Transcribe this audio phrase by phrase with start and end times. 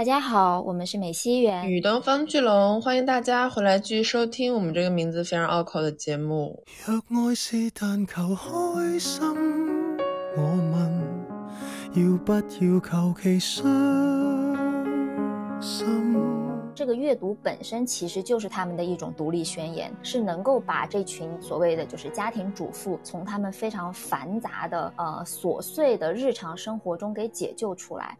[0.00, 6.58] 大家好，我们是美西园与东方巨龙，欢迎大家回来继续收听我们这个名字非常拗口的节目。
[6.86, 9.22] 若爱是但求开心，
[10.38, 11.02] 我问
[11.92, 13.62] 要不要求其伤
[15.60, 15.86] 心？
[16.74, 28.16] 这个阅读本身其实就是他们的一种独立宣言，是能够把这群所谓的就是家庭主妇从他们非常繁杂的呃琐碎的日常生活中给解救出来。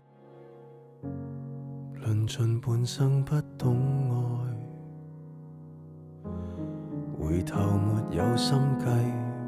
[2.02, 3.78] 论尽半生不懂
[4.10, 4.14] 爱，
[7.18, 8.86] 回头没有心计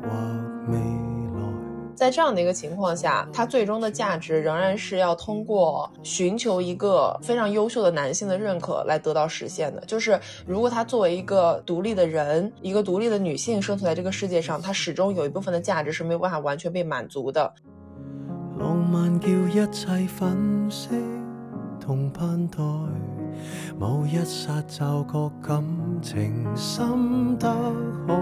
[0.02, 0.08] 或
[0.68, 0.82] 未来。
[1.94, 9.80] 在这样的一个情况下，他最终的价值仍然是要通过寻求一个非常优秀的男性的认可来得到实现的。
[9.86, 17.50] 就是如果他作为一个独立的人，一个独立的女性生存在这个世界上，她始终有一部分的价值是没有办法完全被满足的。
[18.58, 20.90] 浪漫叫一切粉饰
[21.84, 22.58] 同盼待，
[23.76, 25.64] 某一刹就觉感
[26.00, 27.52] 情深得
[28.06, 28.20] 可爱。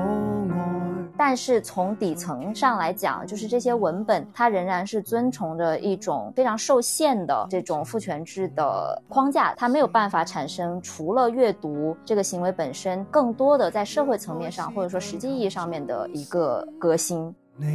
[1.19, 17.35] 但是从底层上来讲，就是这些文本它仍然是遵从着一种非常受限的这种父权制的框架，它没有办法产生除了阅读这个行为本身，更多的在社会层面上或者说实际意义上面的一个革新。
[17.57, 17.67] 你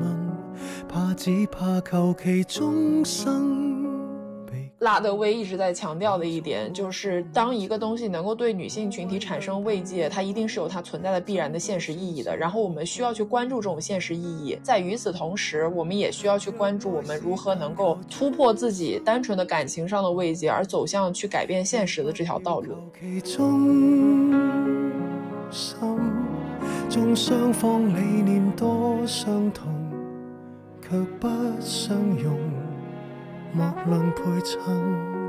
[0.00, 0.32] 问，
[0.88, 4.05] 怕只怕求其终生被
[4.80, 12.36] 拉德威一直在强调的一点，就是当一个东西能够对女性群体产生慰藉，它一定是有它存在的必然的现实意义的。
[12.36, 22.74] 然后我们需要去关注这种现实意义，在与此同时，我们也需要去关注我们如何能够突破自己单纯的感情上的慰藉，而走向去改变现实的这条道路。
[23.00, 24.30] 其忠
[25.50, 25.78] 心，
[26.90, 29.72] 纵雙方理念多相同，
[30.82, 31.28] 却不
[31.60, 32.38] 相容，
[33.56, 35.25] 莫论配衬。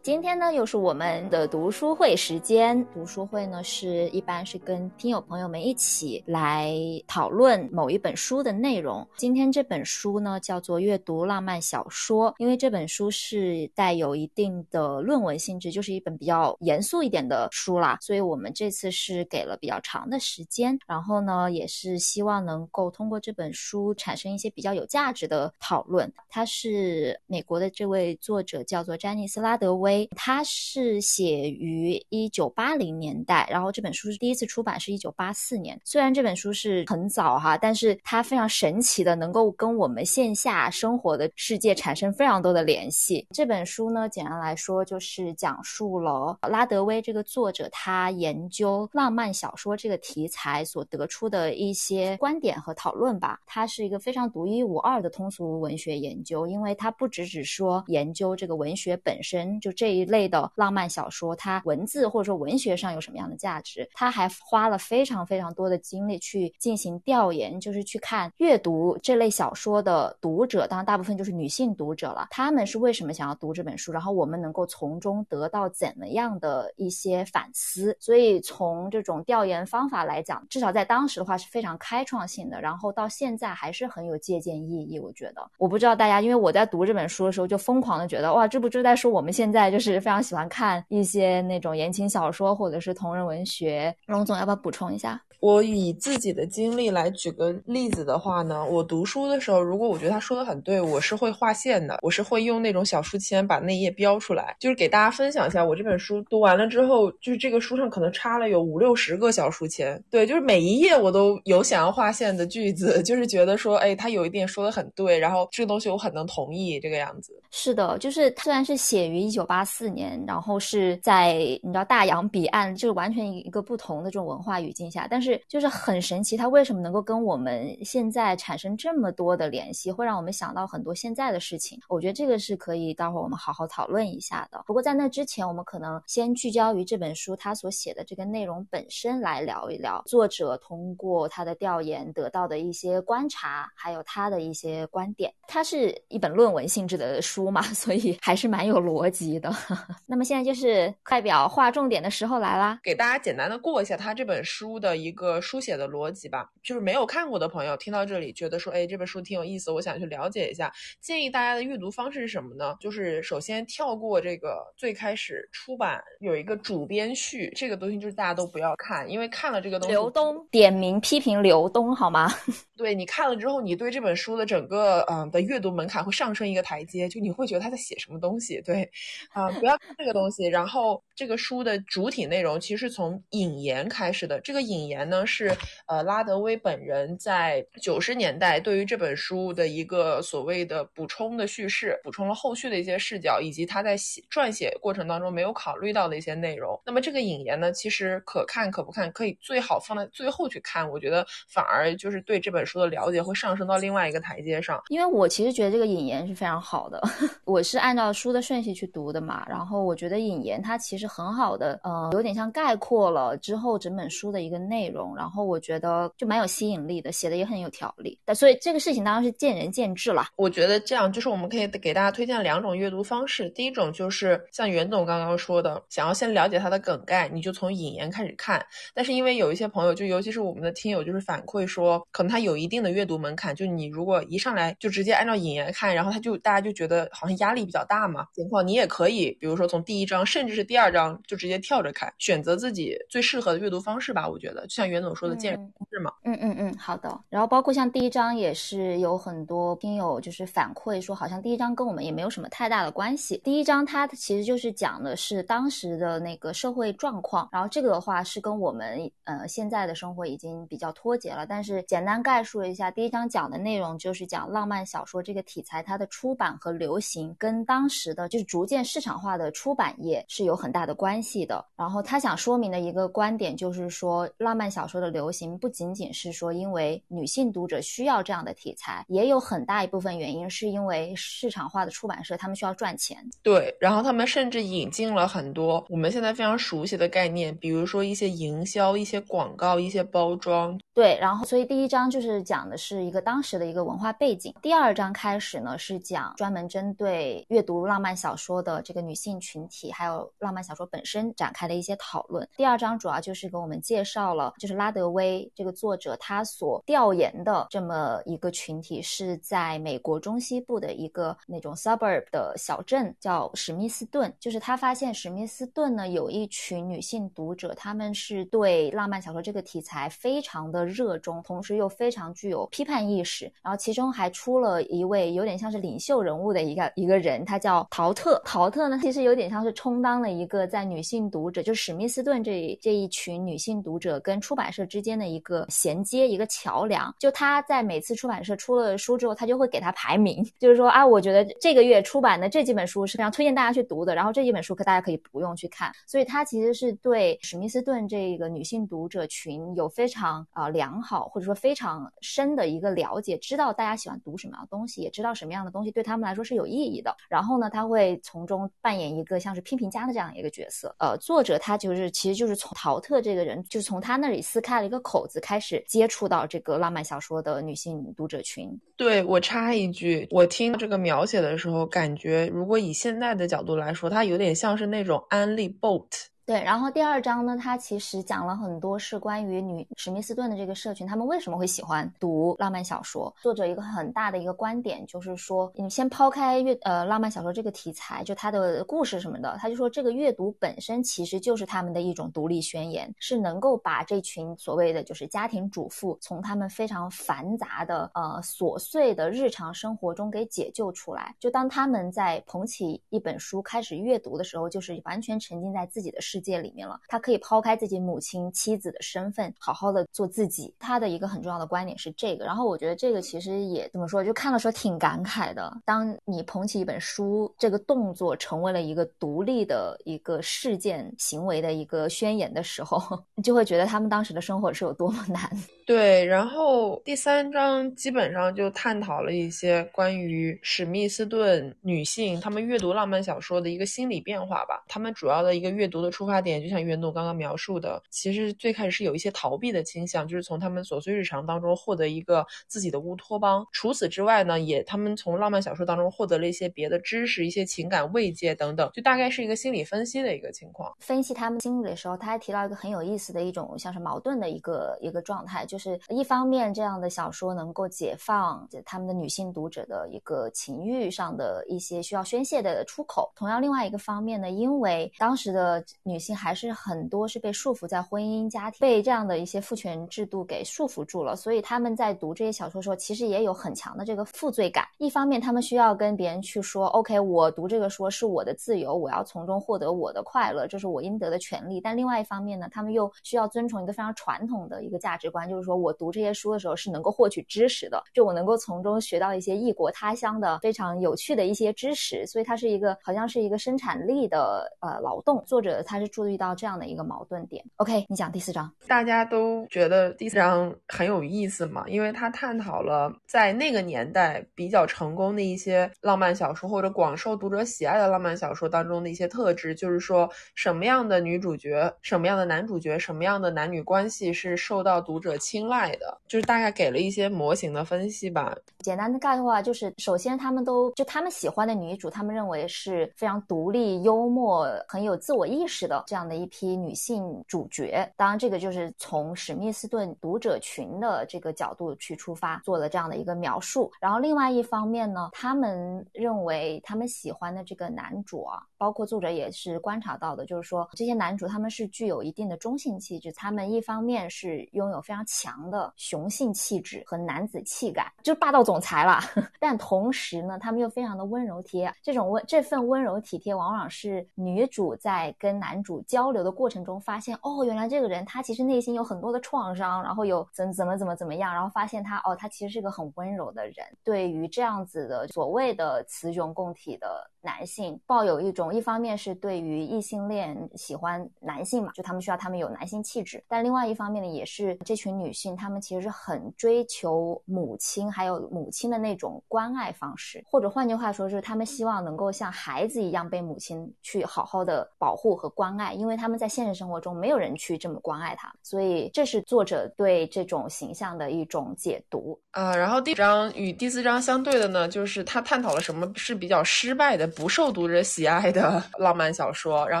[0.02, 2.84] 今天呢，又是我们的读书会时间。
[2.92, 6.74] 读书会呢，是一般是跟听友朋友们一起来
[7.06, 9.06] 讨论某一本书的内容。
[9.16, 17.96] 今天这本书呢，叫做《阅读浪漫小说》，因为这本书是带有一定的论文性质，就是一本比较严肃一点的书啦。
[18.00, 26.12] 所以我们这次是给了比较长的时间，然后呢，也是希望能够通过这本书产生一些比较有价值的讨论。
[26.28, 29.91] 它是美国的这位作者叫做詹妮斯拉德威。
[30.16, 35.78] 它是写于一九八零年代，然后这本书是第一次出版是一九八四年。
[35.84, 43.26] 虽然这本书是很早哈，但是它非常神奇的能够跟我们线下生活的世界产生非常多的联系。
[43.32, 53.40] 这本书呢，简单来说就是讲述了拉德威这个作者他研究浪漫小说这个题材所得出的一些观点和讨论吧。
[53.46, 59.70] 它是一个非常独一无二的通俗文学研究，因为它不只只说研究这个文学本身就。
[59.82, 63.90] 这一类的浪漫小说，它文字或者说文学上有什么样的价值？
[63.94, 72.28] 他还花了非常非常多的精力去进行调研，就是去看阅读这类小说的读者，当然大部分就是女性读者了。
[72.30, 73.90] 他们是为什么想要读这本书？
[73.90, 77.96] 然后我们能够从中得到怎么样的一些反思？
[77.98, 82.60] 所以从这种调研方法来讲，至少在当时的话是非常开创性的。
[82.60, 85.00] 然后到现在还是很有借鉴意义。
[85.00, 89.71] 我觉得，我不知道大家，因为我在读这本书的时候就疯狂的觉得，哇，这不就在说我们现在。
[89.72, 93.92] 就是非常喜欢看一些那种言情小说或者是同人文学。
[94.06, 95.20] 龙总要不要补充一下？
[95.40, 105.64] 我以自己的经历来举个例子的话呢，我读书的时候，如果我觉得他说的很对，我是会划线的，我是会用那种小书签把那页标出来，就是给大家分享一下。
[105.64, 117.32] 我这本书读完了之后，就是这个书上可能插了有五六十个小书签，对，就是每一页我都有想要划线的句子， 就是觉得说，哎，他有一点说的很对，然后这个东西我很能同意这个样子。
[117.50, 131.78] 是的，就是虽然是写于一九八四年，然后是在你知道大洋彼岸，就是完全一个不同的这种文化语境下，但是就是很神奇，它为什么能够跟我们现在产生这么多的联系，会让我们想到很多现在的事情。
[131.88, 134.64] 我觉得这个是可以待会儿我们好好讨论一下的。
[134.66, 145.30] 不过在那之前，我们可能先聚焦于这本书它所写的这个内容本身来聊一聊，作者通过他的调研得到的一些观察，还有他的一些观点。
[145.46, 147.42] 它是一本论文性质的书。
[147.52, 149.51] 嘛，所以还是蛮有逻辑的。
[150.06, 156.50] 那么现在就是代表划重点的时候来啦，给大家简单的过一下他这本书的一个书写的逻辑吧。
[156.62, 160.72] 就是没有看过的朋友听到这里，觉得说，哎，这本书挺有意思，我想去了解一下。
[161.00, 162.74] 建议大家的阅读方式是什么呢？
[162.80, 172.32] 就是首先跳过这个最开始出版有一个主编序，这个东西就是大家都不要看，因为看了这个东西，刘东点名批评刘东好吗？
[172.76, 178.60] 对你看了之后，你对这本书的整个嗯的阅读门槛会上升一个台阶，就你会觉得他在写什么东西。
[178.62, 178.88] 对，
[179.30, 180.46] 啊， 不要看这个东西。
[180.46, 184.40] 然后这个书的主体内容其实是从引言开始的。
[184.40, 196.76] 这个引言呢是呃拉德威本人在九十年代对于这本书的一个所谓的补充的叙事，补充了后续的一些视角，以及他在写撰写过程当中没有考虑到的一些内容。
[196.84, 200.90] 那么这个引言呢，其实可看可不看，可以最好放在最后去看。
[200.90, 204.82] 我觉得反而就是对这本书的了解会上升到另外一个台阶上。
[204.88, 207.00] 因为我其实觉得这个引言是非常好的，
[207.46, 209.46] 我是按照书的顺序去读的嘛。
[209.48, 215.14] 然后我觉得引言它其实很好的，呃，有点像概括了之后整本书的一个内容。
[215.14, 218.18] 然后我觉得就蛮有吸引力的，写的也很有条理。
[218.24, 220.24] 但所以这个事情当然是见仁见智了。
[220.36, 223.50] 我觉得这样就是我们可以给大家推荐两种阅读方式。
[223.50, 228.64] 第一种就是像袁总刚刚说的，想要先了解它的梗概，你就从引言开始看。
[228.94, 238.26] 但是因为有一些朋友，就尤其是我们的听友，就是反馈说，可能他有一定的阅读门槛，就你如果一上来就直接按照引言看，然后他就大家就觉得好像压力比较大嘛。
[238.34, 244.28] 情况你也可以，比如说从第一章甚至是第二章就直接跳着看，选择自己最适合的阅读方式吧。
[244.28, 246.12] 我觉得就像袁总说的，见仁见智嘛。
[246.24, 247.18] 嗯嗯嗯，好的。
[247.28, 253.40] 然后包括像第一章也是有很多听友就是反馈说，好像第一章跟我们也没有什么太大的关系。
[253.42, 261.46] 第一章它其实就是讲的是当时的那个社会状况，然后这个的话是跟我们呃现在的生活已经比较脱节了。
[261.46, 271.64] 但是简单概述一下，第一章讲的内容就是讲浪漫小说这个题材它的出版和流行跟当时的就是逐渐市场化的出版业是有很大的关系的。
[271.76, 283.18] 然后他想说明的一个观点就是说，浪漫小说的流行不仅仅是说因为女性读者需要这样的题材，也有很大一部分原因是因为市场化的出版社他们需要赚钱。
[283.42, 290.78] 对，然后他们甚至引进了很多我们现在非常熟悉的概念，比如说一些营销、一些广告、一些包装。
[290.94, 294.54] 对，然后所以第一章就是讲的是一个当时的一个文化背景。
[294.60, 302.48] 第二章开始呢是讲专门针对阅读浪漫小说的这个女性群体，还有浪漫小小说本身展开的一些讨论。
[302.56, 314.32] 第二章主要就是给我们介绍了，就是拉德威这个作者他所调研的这么一个群体是在美国中西部的一个那种 suburb 的小镇，叫史密斯顿。
[314.40, 323.44] 就是他发现史密斯顿呢有一群女性读者，他们是对浪漫小说这个题材非常的热衷，同时又非常具有批判意识。
[323.62, 328.40] 然后其中还出了一位有点像是领袖人物的一个一个人，他叫陶特。
[328.42, 337.14] 陶特呢其实有点像是充当了一个在女性读者，就史密斯顿这这一群女性读者跟出版社之间的一个衔接，一个桥梁。
[337.18, 345.92] 就他在每次出版社出了书之后，他就会给他排名， 就是说啊，我觉得这个月出版的这几本书是非常推荐大家去读的，然后这几本书可大家可以不用去看。
[346.06, 357.14] 所以他其实是对史密斯顿这个女性读者群有非常啊、良好或者说非常深的一个了解，知道大家喜欢读什么样的东西，也知道什么样的东西对他们来说是有意义的。
[357.28, 360.94] 然后呢，他会从中扮演一个像是批评家的这样一个角色。
[361.00, 368.70] 呃，作者他就是其实就是从陶特这个人，就从他那里撕开了一个口子，开始接触到这个浪漫小说的女性读者群。
[368.96, 376.06] 对我插一句，我听这个描写的时候，感觉如果以现在的角度来说，它有点像是那种安利 boat。
[376.44, 383.32] 对，然后第二章呢，它其实讲了很多是关于女史密斯顿的这个社群，他们为什么会喜欢读浪漫小说。
[383.40, 401.34] 作者一个很大的一个观点就是说，你先抛开阅呃浪漫小说这个题材，就它的故事什么的，他就说这个阅读本身其实就是他们的一种独立宣言，是能够把这群所谓的就是家庭主妇从他们非常繁杂的呃琐碎的日常生活中给解救出来。
[401.38, 407.00] 就当他们在捧起一本书开始阅读的时候，就是完全沉浸在自己的世界里面了。
[407.08, 410.74] 他可以抛开自己母亲、妻子的身份，好好的做自己。
[410.78, 412.44] 他的一个很重要的观点是这个。
[412.44, 415.72] 然后我觉得这个其实也怎么说，就看了说挺感慨的。
[415.84, 423.00] 当你捧起一本书，这个动作成为了一个独立的一个事件行为的一个宣言的时候，
[423.36, 425.48] 你就会觉得他们当时的生活是有多么难。
[425.86, 434.84] 对，然后第三章基本上就探讨了一些关于史密斯顿女性她们阅读浪漫小说的一个心理变化吧。
[434.88, 443.66] 她们主要的一个阅读的出出发点，就像袁总刚刚描述的，其实最开始是有一些逃避的倾向，就是从他们琐碎日常当中获得一个自己的乌托邦。
[443.72, 450.94] 除此之外呢，也他们从浪漫小说当中获得了一些别的知识、一些情感慰藉等等，就大概是一个心理分析的一个情况。
[451.00, 474.86] 分析他们心理的时候，他还提到一个很有意思的一种像是矛盾的一个一个状态，就是一方面这样的小说能够解放他们的女性读者的一个情欲上的一些需要宣泄的出口，同样另外一个方面呢，因为当时的女女性还是很多是被束缚在婚姻家庭，被这样的一些父权制度给束缚住了，所以他们在读这些小说的时候，其实也有很强的这个负罪感。
[474.98, 481.80] 一方面，他们需要跟别人去说，OK，我读这个说是我的自由，我要从中获得我的快乐，这是我应得的权利。
[481.80, 495.42] 但另外一方面呢，他们又需要遵从一个非常传统的一个价值观，就是说我读这些书的时候是能够获取知识的，就我能够从中学到一些异国他乡的非常有趣的一些知识，所以它是一个好像是一个生产力的呃劳动。
[495.46, 497.64] 作者他是注意到这样的一个矛盾点。
[497.76, 518.54] OK，你讲第四章，大家都觉得第四章很有意思嘛，因为他探讨了在那个年代比较成功的一些浪漫小说或者广受读者喜爱的浪漫小说当中的一些特质，就是说什么样的女主角、什么样的男主角、什么样的男女关系是受到读者青睐的，就是大概给了一些模型的分析吧。
[518.80, 528.08] 简单的概括就是，首先他们都就他们喜欢的女主，他们认为是非常独立、幽默、很有自我意识的这样的一批女性主角。
[528.16, 533.90] 当然，这个就是从史密斯顿读者群的这个角度去出发做了这样的一个描述。
[534.00, 549.20] 然后，另外一方面呢，他们认为他们喜欢的这个男主啊，包括作者也是观察到的，就是说这些男主他们是具有一定的中性气质，他们一方面是拥有非常强的雄性气质和男子气概，就霸道总裁了。
[549.58, 551.92] 但同时呢，他们又非常的温柔贴。
[552.02, 563.74] 这种温这份温柔体贴，往往是女主在跟男主交流的过程中发现，哦，原来这个人他其实内心有很多的创伤，然后有怎怎么怎么怎么样，然后发现他哦，他其实是个很温柔的人。
[564.04, 567.30] 对于这样子的所谓的雌雄共体的。
[567.44, 592.74] 男性抱有一种，一方面是对于异性恋喜欢男性嘛，就他们需要他们有男性气质，但另外一方面呢，也是这群女性，她们其实是很追求母亲，还有母亲的那种关爱方式，或者换句话说，就是她们希望能够像孩子一样被母亲去好好的保护和关爱，因为他们在现实生活中没有人去这么关爱他，所以这是作者对这种形象的一种解读啊。
[592.74, 597.26] 然后第章与第四章相对的呢，就是他探讨了什么是比较失败的。
[597.34, 600.00] 不受读者喜爱的 浪漫小说，然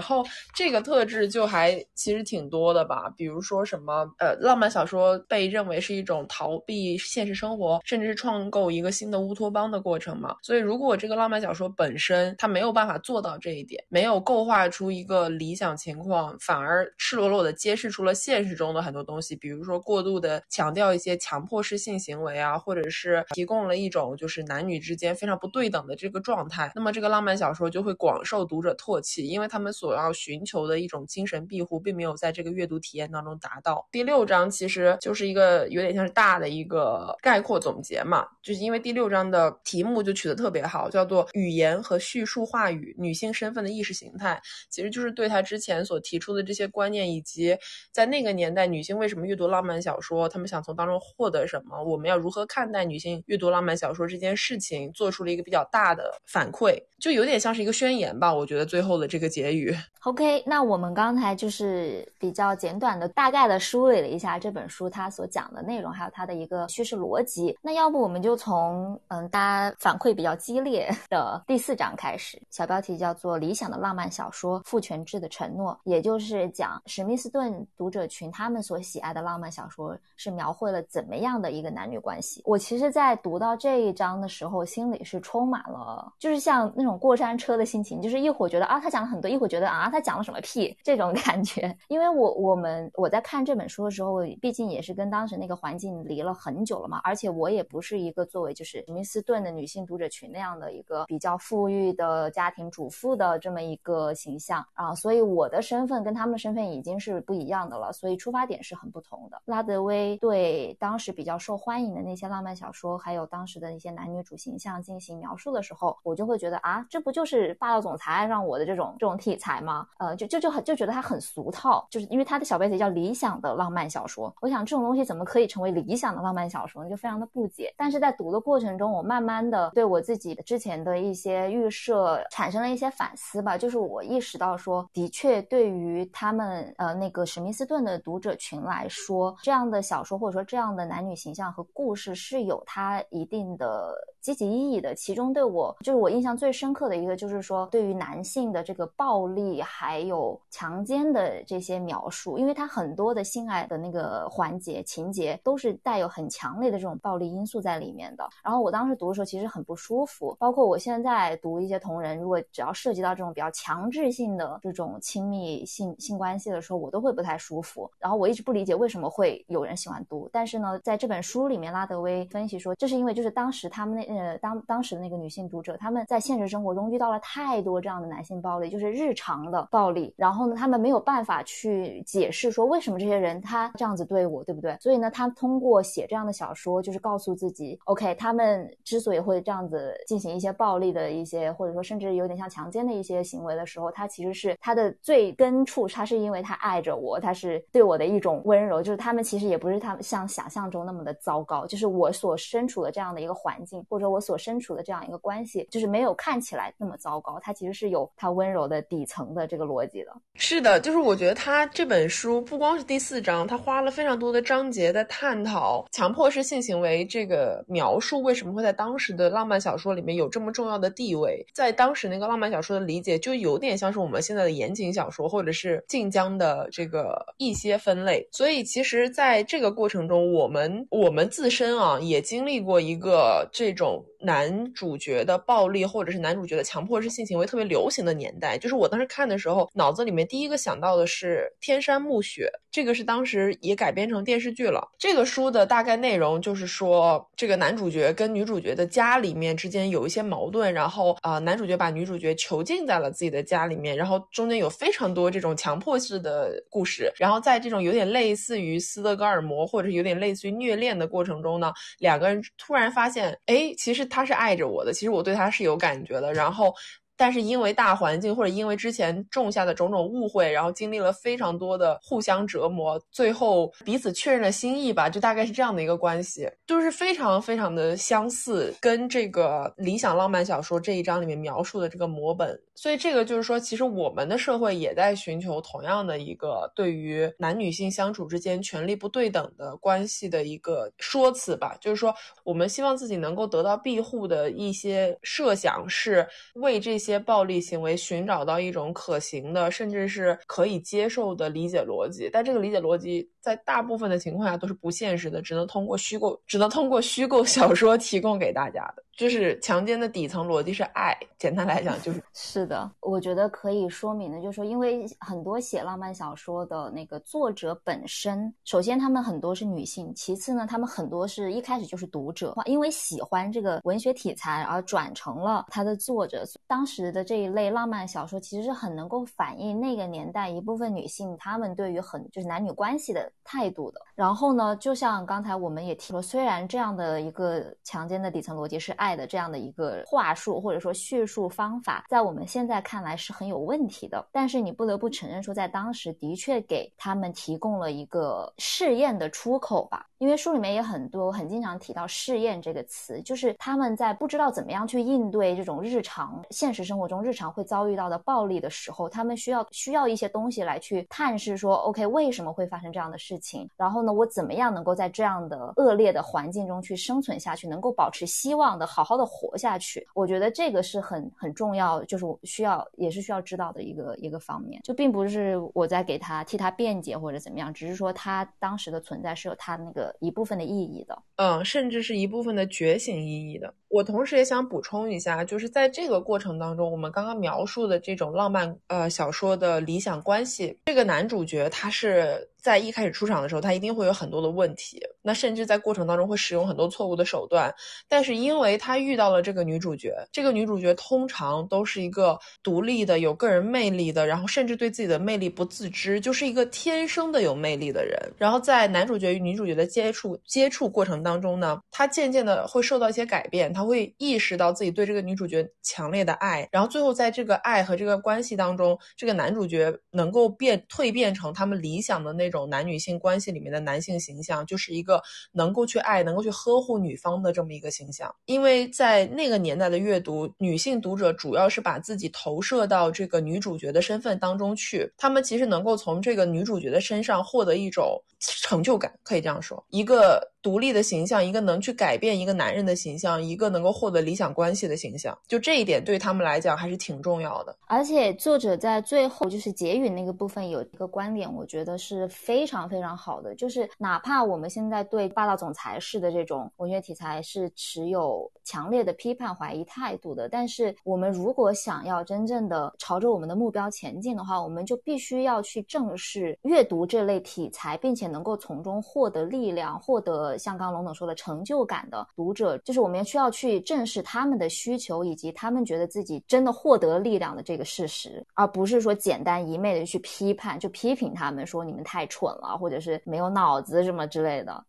[0.00, 0.24] 后
[0.54, 3.12] 这个特质就还其实挺多的吧。
[3.16, 10.36] 比如说什么，呃，浪漫小说被认为是一种逃避现实生活，甚至是创构一个新的乌托邦的过程嘛。
[10.42, 27.22] 所以，如果这个浪漫小说本身它没有办法做到这一点，没有构画出一个理想情况，反而赤裸裸的揭示出了现实中的很多东西，比如说过度的强调一些强迫式性行为啊，或者是提供了一种就是男女之间非常不对等的这个状态，那么这个浪。
[27.22, 33.86] 漫小说就会广受读者唾弃，因为他们所要寻求的一种精神庇护，并没有在这个阅读体验当中达到。
[33.92, 47.54] 第六章其实就是一个有点像是大的一个概括总结嘛，就是因为第六章的题目就取得特别好，叫做“语言和叙述话语：女性身份的意识形态”，其实就是对他之前所提出的这些观念，以及
[47.92, 56.82] 在那个年代女性为什么阅读浪漫小说，她们想从当中获得什么，我们要如何看待女性阅读浪漫小说这件事情，做出了一个比较大的反馈。
[56.98, 59.76] 就有点像是一个宣言吧，我觉得最后的这个结语。
[60.04, 67.54] OK，那我们刚才就是比较简短的、大概的梳理了一下这本书它所讲的内容，还有它的一个叙事逻辑。
[67.60, 82.40] 那要不我们就从嗯大家反馈比较激烈的第四章开始，小标题叫做《理想的浪漫小说：父权制的承诺》，也就是讲史密斯顿读者群他们所喜爱的浪漫小说是描绘了怎么样的一个男女关系。
[82.44, 86.92] 我其实，在读到这一章的时候，心里是充满了，就是像那种。
[87.02, 91.74] 过山车的心情，就是一会儿觉得啊，他讲了很多，一会儿觉得啊，他讲了什么屁这种感觉。
[91.88, 109.40] 因为我我们我在看这本书的时候，毕竟也是跟当时那个环境离了很久了嘛，而且我也不是一个作为就是史密斯顿的女性读者群那样的一个比较富裕的家庭主妇的这么一个形象啊，所以我的身份跟他们的身份已经是不一样的了，所以出发点是很不同的。
[109.46, 116.84] 拉德威对当时比较受欢迎的那些浪漫小说，还有当时的一些男女主形象进行描述的时候，我就会觉得啊。
[116.90, 119.86] 这不就是霸道总裁爱上我的这种这种题材吗？
[119.98, 124.34] 呃，就就就很就觉得它很俗套，就是因为他的小标题叫理想的浪漫小说。
[124.40, 126.90] 我想这种东西怎么可以成为理想的浪漫小说呢？
[126.90, 127.72] 就非常的不解。
[127.76, 133.56] 但是在读的过程中，我慢慢的对我自己之前的一些预设产生了一些反思吧。
[133.56, 143.94] 就是我意识到说，的确对于他们呃那个史密斯顿的读者群来说，这样的小说或者说这样的男女形象和故事是有它一定的。
[144.22, 158.24] 积极意义的，其中对我就是我印象最深刻的一个，就是说对于男性的这个暴力还有强奸的这些描述，因为它很多的性爱的那个环节情节都是带有很强烈的这种暴力因素在里面的。
[158.44, 167.90] 然后我当时读的时候其实很不舒服，包括我现在读一些同人，如果只要涉及到这种比较强制性的这种亲密性性关系的时候，我都会不太舒服。
[167.98, 174.12] 然后我一直不理解为什么会有人喜欢读，但是呢，在这本书里面，拉德威分析说，这是因为就是当时他们那。
[174.12, 180.12] 呃，当当时的那个女性读者，他们在现实生活中遇到了太多这样的男性暴力，就是日常的暴力。
[180.18, 184.76] 然后呢，他们没有办法去解释说为什么这些人他这样子对我，对不对？
[184.78, 198.80] 所以呢，他通过写这样的小说，就是告诉自己，OK，他们之所以会这样子进行一些暴力的一些，或者说甚至有点像强奸的一些行为的时候，他其实是他的最根处，他是因为他爱着我，他是对我的一种温柔。
[198.82, 204.02] 就是他们其实也不是他们像想象中那么的糟糕，就是我所身处的这样的一个环境，或者。
[204.12, 210.12] 我所身处的这样一个关系，就是没有看起来那么糟糕，它其实是有它温柔的底层的这个逻辑的。
[210.34, 221.46] 是的，就是我觉得他这本书不光是第四章，他花了非常多的章节在探讨强迫式性行为这个描述为什么会在当时的浪漫小说里面有这么重要的地位。
[221.54, 228.26] 在当时那个浪漫小说的理解，就有点像是我们现在的言情小说，或者是晋江的这个一些分类。
[228.32, 234.02] 所以其实在这个过程中，我们我们自身啊也经历过一个这种。
[234.24, 244.88] 男主角的暴力，或者是男主角的强迫式性行为特别流行的年代，就是我当时看的时候，脑子里面第一个想到的是《天山暮雪》，这个是当时也改编成电视剧了。
[244.96, 264.02] 这个书的大概内容就是说，这个男主角跟女主角的家里面之间有一些矛盾，然后啊，男主角把女主角囚禁在了自己的家里面，然后中间有非常多这种强迫式的故事，然后在这种有点类似于斯德哥尔摩，或者有点类似于虐恋的过程中呢，两个人突然发现，哎，其实。
[264.06, 266.74] 他是爱着我的，其实我对他是有感觉的，然后。
[267.16, 282.58] 但是因为大环境，或者因为之前种下的种种误会，然后经历了非常多的互相折磨，最后彼此确认了心意吧，就大概是这样的一个关系，就是非常非常的相似，跟这个理想浪漫小说这一章里面描述的这个模本。
[282.74, 297.01] 所以这个就是说，其实我们的社会也在寻求同样的一个对于男女性相处之间权力不对等的关系的一个说辞吧，就是说我们希望自己能够得到庇护的一些设想是为这。
[297.02, 309.02] 一些暴力行为寻找到一种可行的，甚至是可以接受的理解逻辑，但这个理解逻辑在大部分的情况下都是不现实的，只能通过虚构，只能通过虚构小说提供给大家的。
[309.22, 312.90] 就是强奸的底层逻辑是爱，简单来讲就是 是的。
[312.98, 326.44] 我觉得可以说明的，就是说，因为很多写浪漫小说的那个作者本身，首先他们很多是女性，其次呢，他们很多是一开始就是读者，因为喜欢这个文学题材而转成了他的作者。
[326.66, 334.00] 当时的这一类浪漫小说其实是很能够反映那个年代一部分女性她们对于很就是男女关系的态度的。
[334.16, 344.26] 然后呢，就像刚才我们也提了，虽然这样的一个强奸的底层逻辑是爱的这样的一个话术或者说叙述方法，在我们现在看来是很有问题的。
[344.32, 350.06] 但是你不得不承认说，在当时的确给他们提供了一个试验的出口吧。
[350.22, 363.68] 因为书里面也很多很经常提到试验这个词，就是他们在不知道怎么样去应对这种日常现实生活中日常会遭遇到的暴力的时候，他们需要需要一些东西来去探视说，OK，为什么会发生这样的事情？
[363.76, 370.06] 然后呢，我怎么样能够在这样的恶劣的环境中去生存下去，能够保持希望的好好的活下去？
[370.14, 380.11] 我觉得这个是很很重要，就是我需要也是需要知道的一个一个方面，就并不是我在给他替他辩解或者怎么样，只是说他当时的存在是有他那个。
[380.20, 383.72] 一部分的意义的，嗯，甚至是一部分的觉醒意义的。
[383.88, 392.48] 我同时也想补充一下，就是在这个过程当中，我们刚刚描述的这种浪漫呃小说的理想关系，这个男主角他是。
[392.62, 397.74] 在一开始出场的时候，他一定会有很多的问题，那甚至在过程当中会使用很多错误的手段。
[398.08, 408.16] 但是因为他遇到了这个女主角，这个女主角通常都是一个独立的、有个人魅力的，然后甚至对自己的魅力不自知，就是一个天生的有魅力的人。
[408.38, 422.51] 然后在男主角与女主角的接触接触过程当中呢，他渐渐的会受到一些改变，他会意识到自己对这个女主角强烈的爱，然后最后在这个爱和这个关系当中，这个男主角能够变蜕变成他们理想的那。
[422.52, 428.32] 种男女性关系里面的男性形象，就是一个能够去爱、能够去呵护女方的这么一个形象。
[428.44, 440.51] 因为在那个年代的阅读，女性读者主要是把自己投射到这个女主角的身份当中去，他们其实能够从这个女主角的身上获得一种成就感，可以这样说，一个。
[440.62, 447.76] 独立的形象，一个能去改变一个男人的形象，一个能够获得理想关系的形象，就这一点对他们来讲还是挺重要的。
[447.88, 470.51] 而且作者在最后就是结语那个部分有一个观点，我觉得是非常非常好的，就是哪怕我们现在对霸道总裁式的这种文学题材是持有强烈的批判怀疑态度的，但是我们如果想要真正的朝着我们的目标前进的话，我们就必须要去正视阅读这类题材，并且能够从中获得力量，获得。
[470.58, 484.84] 像刚龙总说的成就感的读者，就是我们需要去正视他们的需求，以及他们觉得自己真的获得力量的这个事实，而不是说简单一昧的去批判，就批评他们说你们太蠢了，或者是没有脑子什么之类的。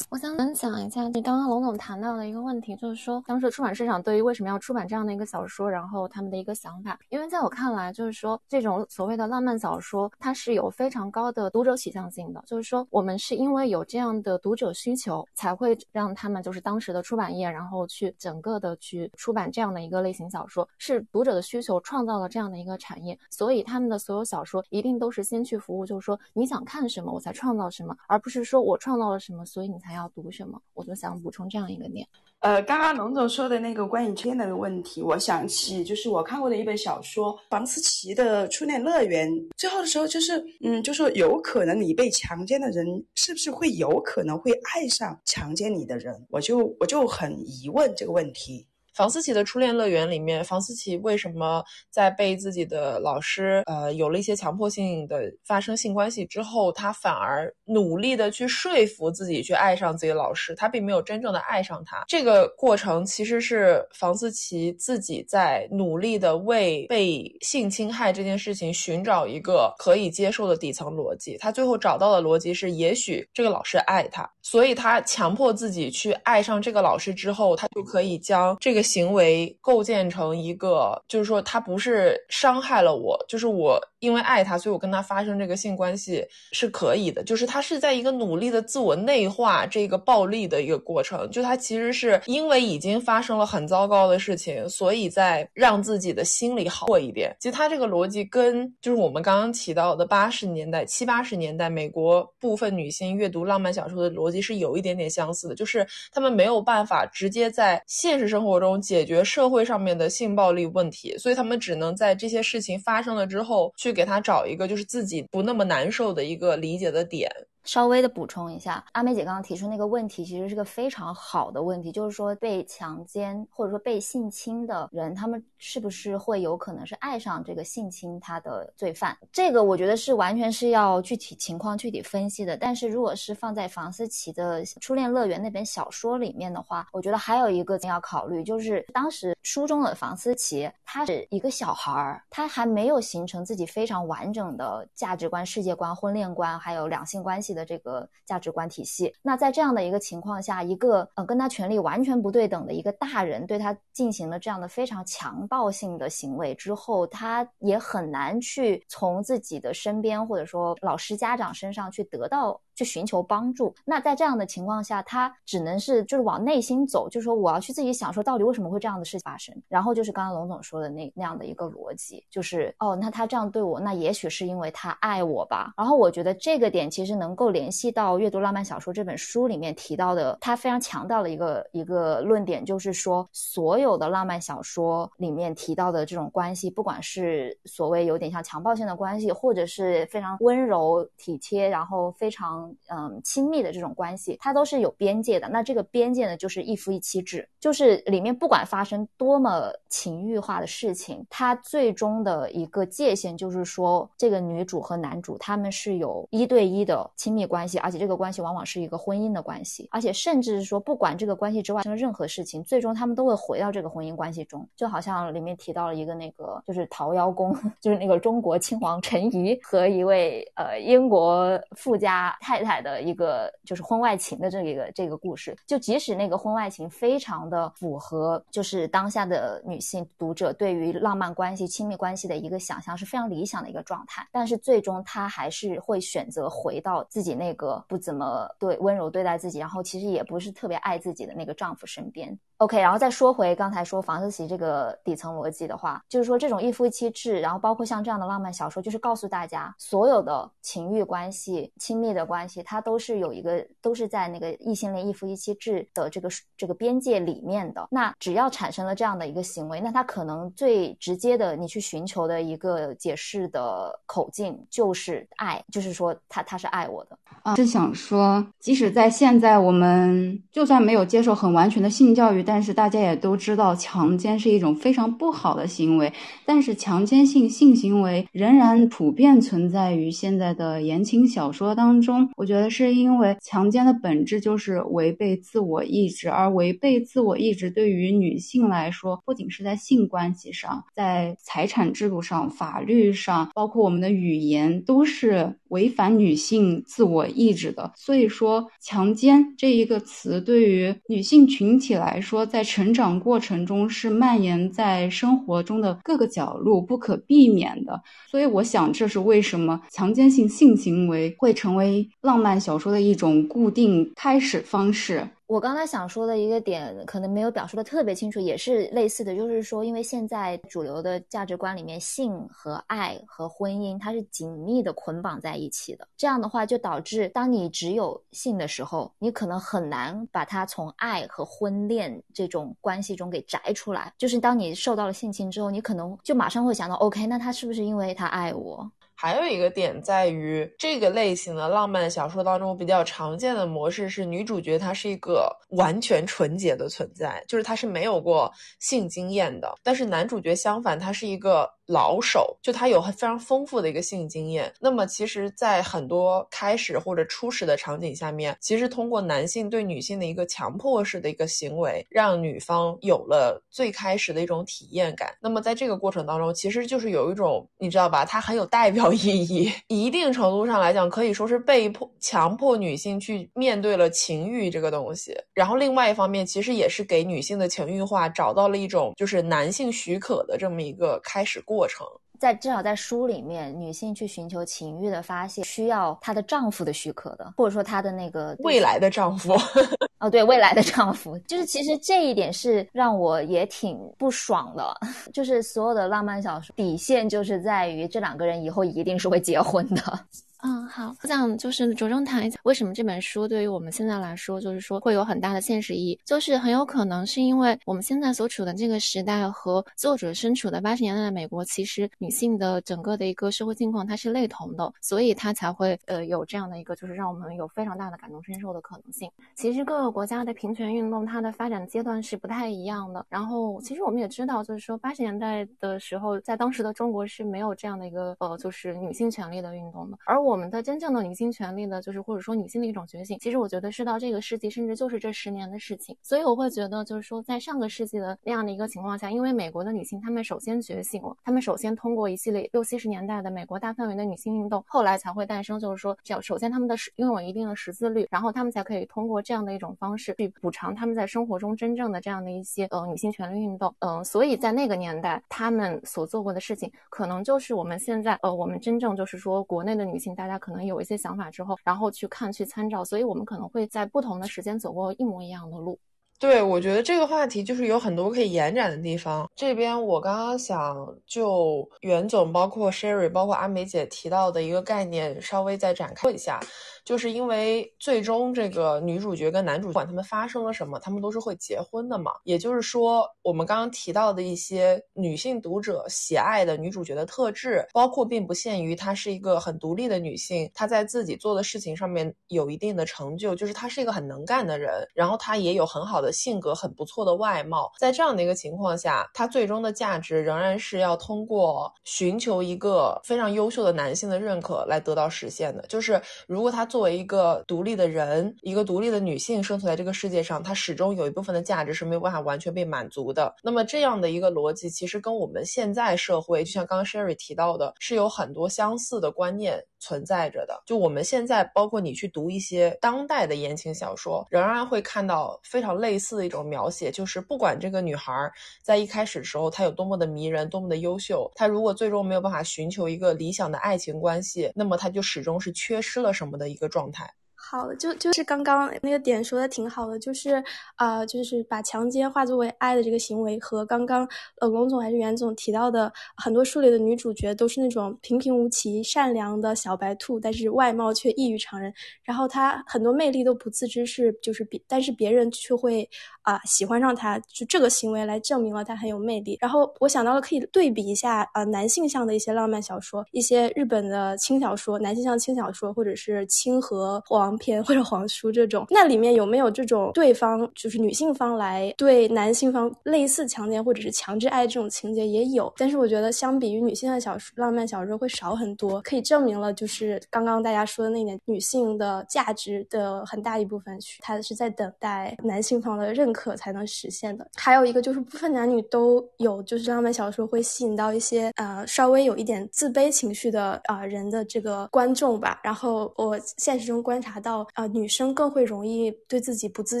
[0.10, 6.98] 我想分享一下，你刚刚龙总谈到的一个问题，就是说当时出版市场对于为什么要出版这样的一个小说，然后他们的一个想法。
[7.10, 12.42] 因为在我看来，就是说这种所谓的浪漫小说，它是有非常高的读者取向性的。
[12.46, 29.90] 就是说，我们是因为有这样的读者需求，才会让他们就是当时的出版业，然后去整个的去出版这样的一个类型小说，是读者的需求创造了这样的一个产业，所以他们的所有小说一定都是先去服务，就是说你想看什么，我才创造什么，而不是说我创造了什么，所所以你才。
[30.00, 30.58] 要读什么？
[30.72, 32.06] 我就想补充这样一个点。
[32.38, 39.28] 呃，刚刚龙总说的那个关于初恋的问题，我想起就是我看过的一本小说，房思琪的《初恋乐园》。
[39.58, 46.24] 最后的时候就是，嗯，就说有可能你被强奸的人是不是会有可能会爱上强奸你的人？
[46.30, 48.66] 我就我就很疑问这个问题。
[49.00, 62.04] 房思琪的初恋乐园里面，房思琪为什么在被自己的老师呃有了一些强迫性的发生性关系之后，他反而努力的去说服自己去爱上自己老师，他并没有真正的爱上他。
[62.08, 71.38] 这个过程其实是房思琪自己在努力的为被性侵害这件事情寻找一个可以接受的底层逻辑。
[71.38, 78.80] 他最后找到的逻辑是，也许这个老师爱他，所以他强迫自己去爱上这个老师之后，他就可以将这个。
[78.90, 87.22] 行为构建成一个，就是说他不是伤害了我，就是我因为爱他，所以我跟他发生这个性关系是可以的。
[87.22, 91.30] 就是他是在一个努力的自我内化这个暴力的一个过程。
[91.30, 97.34] 就他其实是因为已经发生了很糟糕的事情，所以在让自己的心里好过一点。
[97.38, 108.80] 其实他这个逻辑跟就是我们刚刚提到的八十年代、七八十年代美国部分女性阅读浪漫小说的逻辑是有一点点相似的，就是他们没有办法直接在现实生活中。
[108.80, 117.30] 解决社会上面的性暴力问题，所以他们只能在这些事情发生了之后，去去给他找一个就是自己不那么难受的一个理解的点。
[117.64, 129.16] 稍微的补充一下，阿梅姐刚刚提出那个问题，其实是个非常好的问题，就是说被强奸或者说被性侵的人，他们是不是会有可能是爱上这个性侵他的罪犯？
[129.30, 132.56] 这个我觉得是完全是要具体情况具体分析的。
[132.56, 147.49] 但是如果是放在房思琪的《初恋乐园》那本小说里面的话，我觉得还有一个要考虑，就是当时书中的房思琪，她是一个小孩儿，她还没有形成自己非常完整的价值观、世界观、婚恋观，还有两性关系。
[147.54, 162.60] 的这个价值观体系，那在这样的一个情况下，一个呃跟他权力完全不对等的一个大人对他进行了这样的非常强暴性的行为之后，他也很难去从自己的身边或者说老师家长身上去得到。
[162.80, 169.54] 去寻求帮助，那在这样的情况下，他只能是就是往内心走，就是说我要去自己想说，到底为什么会这样的事情发生？
[169.68, 175.74] 然后就是刚刚龙总说的那那样的一个逻辑，就是哦，那他这样对我，那也许是因为他爱我吧。
[175.76, 192.69] 然后我觉得这个点其实能够联系到阅读浪漫小说这本书里面提到的，他非常强调的一个一个论点，就是说所有的浪漫小说里面提到的这种关系，不管是所谓有点像强暴性的关系，或者是非常温柔体贴，然后非常。
[192.88, 195.48] 嗯，亲密的这种关系，它都是有边界的。
[195.48, 214.66] 那这个边界呢，就是一夫一妻制，就是里面不管发生多么情欲化的事情，它最终的一个界限就是说，这个女主和男主他们是有一对一的亲密关系，而且这个关系往往是一个婚姻的关系，而且甚至是说，不管这个关系之外发生任何事情，最终他们都会回到这个婚姻关系中。
[214.76, 222.59] 就好像里面提到了一个那个，就是桃夭宫， 就是那个中国亲王陈仪和一位呃英国富家太。
[222.62, 225.56] 太太的一个就是婚外情的这个这个故事。
[225.66, 242.38] 就即使那个婚外情非常的符合，就是当下的女性读者对于浪漫关系、亲密关系的一个想象是非常理想的一个状态，但是最终她还是会选择回到自己那个不怎么对温柔对待自己，然后其实也不是特别爱自己的那个丈夫身边。
[242.60, 257.88] OK，然后再说回刚才说房思琪这个底层逻辑的话，就是说这种一夫一妻制，然后包括像这样的浪漫小说，就是告诉大家，所有的情欲关系、亲密的关系，它都是有一个，都是在那个异性恋一夫一妻制的这个这个边界里面的。
[257.90, 267.18] 那只要产生了这样的一个行为，那他可能最直接的，你去寻求的一个解释的口径就是爱，就是说他他是爱我的。
[267.42, 276.12] 啊，是想说，即使在现在，我们就算没有接受很完全的性教育，但是大家也都知道，强奸是一种非常不好的行为。
[276.44, 282.28] 但是，强奸性性行为仍然普遍存在于现在的言情小说当中。
[282.36, 297.20] 我觉得是因为强奸的本质就是违背自我意志，而违背自我意志对于女性来说，不仅是在性关系上，在财产制度上、法律上，包括我们的语言，都是违反女性自我。
[297.32, 308.00] 意志的，所以说“强奸”这一个词对于女性群体来说，在成长过程中是蔓延在生活中的各个角落，不可避免的。
[308.30, 315.28] 所以，我想这是为什么强奸性性行为会成为浪漫小说的一种固定开始方式。
[315.50, 326.06] 我刚才想说的一个点，可能没有表述的特别清楚，也是类似的，就是说，因为现在主流的价值观里面，性和爱和婚姻它是紧密的捆绑在一起的。
[326.16, 334.14] 这样的话，就导致当你只有性的时候，你可能很难把它从爱和婚恋这种关系中给摘出来。
[334.16, 338.88] 就是当你受到了性侵之后，你可能就马上会想到，OK，那他是不是因为他爱我？
[339.20, 349.74] 还有一个点在于，这个类型的浪漫小说当中比较常见的模式是，女主角她是一个完全纯洁的存在，就是她是没有过性经验的。
[349.82, 351.70] 但是男主角相反，他是一个。
[351.90, 365.34] 老手就他有非常丰富的一个性经验，那么其实，在很多开始或者初始的场景下面，其实通过男性对女性的一个强迫式的一个行为，让女方有了最开始的一种体验感。
[365.40, 375.36] 那么在这个过程当中，其实就是有一种你知道吧，它很有代表意义， 一定程度上来讲，可以说是被迫强迫女性去面对了情欲这个东西。
[375.52, 381.79] 然后另外一方面，其实也是给女性的情欲化找到了一种就是男性许可的这么一个开始过。
[381.80, 382.06] 过程
[382.38, 389.54] 在至少在书里面，女性去寻求情欲的发泄，需要她的丈夫的许可的，或者说她的那个未来的丈夫。
[390.20, 394.94] 哦，对，未来的丈夫，就是其实这一点是让我也挺不爽的。
[395.32, 400.20] 就是所有的浪漫小说底线就是在于这两个人以后一定是会结婚的。
[400.62, 419.30] 嗯，好，我想就是着重谈一下，为什么这本书对于我们现在来说，就是说会有很大的现实意义，就是很有可能是因为我们现在所处的这个时代和作者身处的八十年代的美国，其实女性的整个的一个社会境况它是类同的，所以它才会呃有这样的一个就是让我们有非常大的感同身受的可能性。
[419.54, 430.49] 其实各个国家的平权运动它的发展阶段是不太一样的，然后其实我们也知道，就是说八十年代的时候，在当时的中国是没有这样的一个呃就是女性权利的运动的，而我。
[430.50, 436.16] 我们的真正的女性权利呢，就是或者说女性的一种觉醒，其实我觉得是到这个世纪，甚至就是这十年的事情。
[436.24, 453.94] 所以我会觉得，就是说在上个世纪的那样的一个情况下，因为美国的女性她们首先觉醒了，她们首先通过一系列六七十年代的美国大范围的女性运动，后来才会诞生，就是说，只要首先她们的拥有一定的识字率，然后她们才可以通过这样的一种方式去补偿她们在生活中真正的这样的一些呃女性权利运动。
[454.00, 460.34] 嗯，所以在那个年代，她们所做过的事情，可能就是我们现在呃我们真正就是说国内的女性。
[460.40, 465.98] 大家可能有一些想法之后，然后去看、去参照，所以我们可能会在不同的时间走过一模一样的路。
[466.38, 469.46] 对，我觉得这个话题就是有很多可以延展的地方。
[469.54, 476.58] 这边我刚刚想就袁总、包括 Sherry、包括阿梅姐提到的一个概念，稍微再展开一下。
[477.04, 482.32] 就是因为最终这个女主角跟男主不管他们发生了什么，他们都是会结婚的嘛。
[482.44, 497.90] 也就是说，我们刚刚提到的一些女性读者喜爱的女主角的特质，包括并不限于她是一个很独立的女性，她在自己做的事情上面有一定的成就，就是她是一个很能干的人，然后她也有很好的性格，很不错的外貌。
[497.98, 505.82] 在这样的一个情况下，她最终的价值仍然是要通过寻求一个非常优秀的男性的认可来得到实现的。
[505.88, 513.54] 就是如果她作为一个独立的人，一个独立的女性生存在这个世界上，她始终有一部分的价值是没有办法完全被满足的。
[513.62, 520.82] 那么这样的一个逻辑，其实跟我们现在社会，就像刚刚 Sherry 提到的，是有很多相似的观念存在着的。
[520.84, 528.50] 就我们现在，包括你去读一些当代的言情小说，仍然会看到非常类似的一种描写，就是不管这个女孩
[528.82, 537.30] 在一开始的时候她有多么的迷人，多么的优秀，她如果最终没有办法寻求一个理想的爱情关系，那么她就始终是缺失了什么的一个状态。
[537.70, 540.60] 好的，就就是刚刚那个点说的挺好的，就是
[540.96, 544.28] 啊，就是把强奸化作为爱的这个行为，和刚刚
[544.60, 556.10] 呃龙总还是袁总提到的很多书里的女主角都是那种平平无奇、善良的小白兔，但是外貌却异于常人，然后她很多魅力都不自知是就是别，但是别人却会
[556.42, 559.56] 啊喜欢上她，就这个行为来证明了她很有魅力。
[559.60, 567.59] 然后我想到了可以对比一下啊男性向的一些浪漫小说，一些日本的轻小说，男性向轻小说，或者是清和黄。
[567.60, 587.46] 片或者黄书这种，那里面有没有这种对方就是女性方来对男性方类似强奸或者是强制爱这种情节也有，但是我觉得相比于女性的小说浪漫小说会少很多，可以证明了就是刚刚大家说的那点女性的价值的很大一部分，它是在等待男性方的认可才能实现的。
[587.54, 595.60] 还有一个就是部分男女都有，就是浪漫小说会吸引到一些呃稍微有一点自卑情绪的啊人的这个观众吧。
[595.62, 597.49] 然后我现实中观察到。
[597.74, 600.00] 啊，女生更会容易对自己不自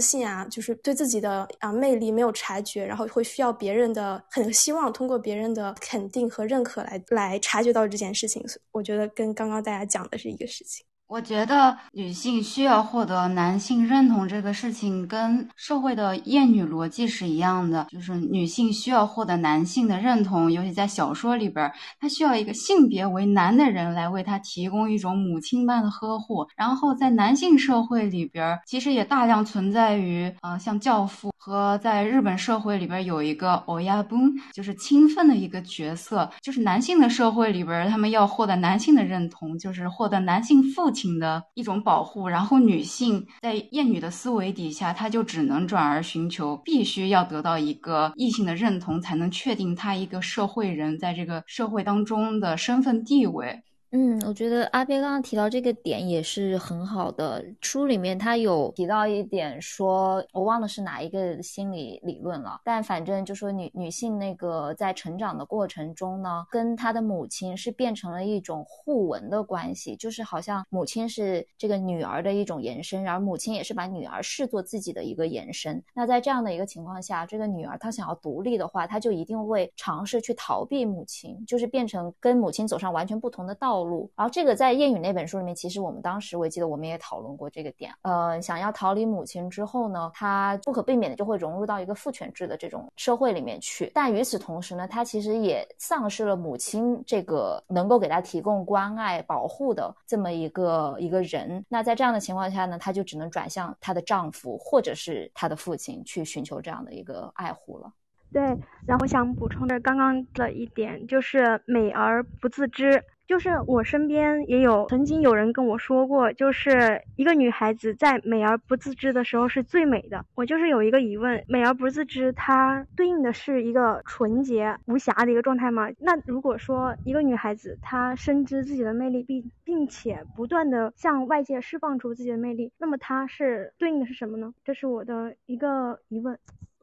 [0.00, 8.44] 信啊，就是对自己的啊魅力没有察觉，然后会需要别人的，很希望通过别人的肯定和认可来来察觉到这件事情。
[8.72, 10.84] 我觉得跟刚刚大家讲的是一个事情。
[11.10, 21.68] 我觉得女性需要获得男性认同这个事情，跟社会的厌女逻辑是一样的，就是女性需要获得男性的认同，尤其在小说里边，
[21.98, 26.46] 她需要一个性别为男的人来为她提供一种母亲般的呵护。
[26.54, 40.99] 然后在男性社会里边，其实也大量存在于，呃，像教父和在日本社会里边有一个欧亚崩，就是亲分的一个角色，就是男性的社会里边，他们要获得男性的认同，就是获得男性父亲。
[41.00, 53.62] 情的一种保护，然后女性在厌女的思维底下，她就只能转而寻求，必须要得到一个异性的认同，才能确定她一个社会人在这个社会当中的身份地位。
[53.92, 57.44] 嗯，我觉得阿边刚刚提到这个点也是很好的。
[57.60, 75.82] 书里面他有提到一点，说我忘了是哪一个心理理论了，但反正就说女女性那个在成长的过程中呢，跟她的母亲是变成了一种互文的关系，就是好像母亲是这个女儿的一种延伸，然后母亲也是把女儿视作自己的一个延伸。
[75.94, 83.79] 那在这样的一个情况下，这个女儿她想要独立的话，她就一定会尝试去逃避母亲，就是变成跟母亲走上完全不同的道。
[83.80, 87.90] 道路，然后这个在谚语那本书里面，其实我们当时我记得我们也讨论过这个点。
[88.02, 93.90] 呃，想要逃离母亲之后呢，他不可避免的就会融入到一个父权制的这种社会里面去。
[93.94, 101.64] 但与此同时呢，他其实也丧失了母亲这个能够给他提供关爱、保护的这么一个一个人。
[101.68, 107.90] 那在这样的情况下呢，他就只能转向她的丈夫或者是她的父亲去寻求这样的一个爱护了。
[108.32, 108.42] 对，
[108.86, 113.02] 然后想补充的刚刚的一点就是美而不自知。
[113.30, 120.26] 就是我身边也有曾经有人跟我说过，就是一个女孩子在美而不自知的时候是最美的。
[120.34, 125.88] 我就是有一个疑问，美而不自知，它对应的是一个纯洁无瑕的一个状态吗？
[126.00, 134.52] 那如果说一个女孩子她深知自己的魅力，并并且不断的向外界释放出自己的魅力，那么她是对应的是什么呢？
[134.64, 136.36] 这是我的一个疑问。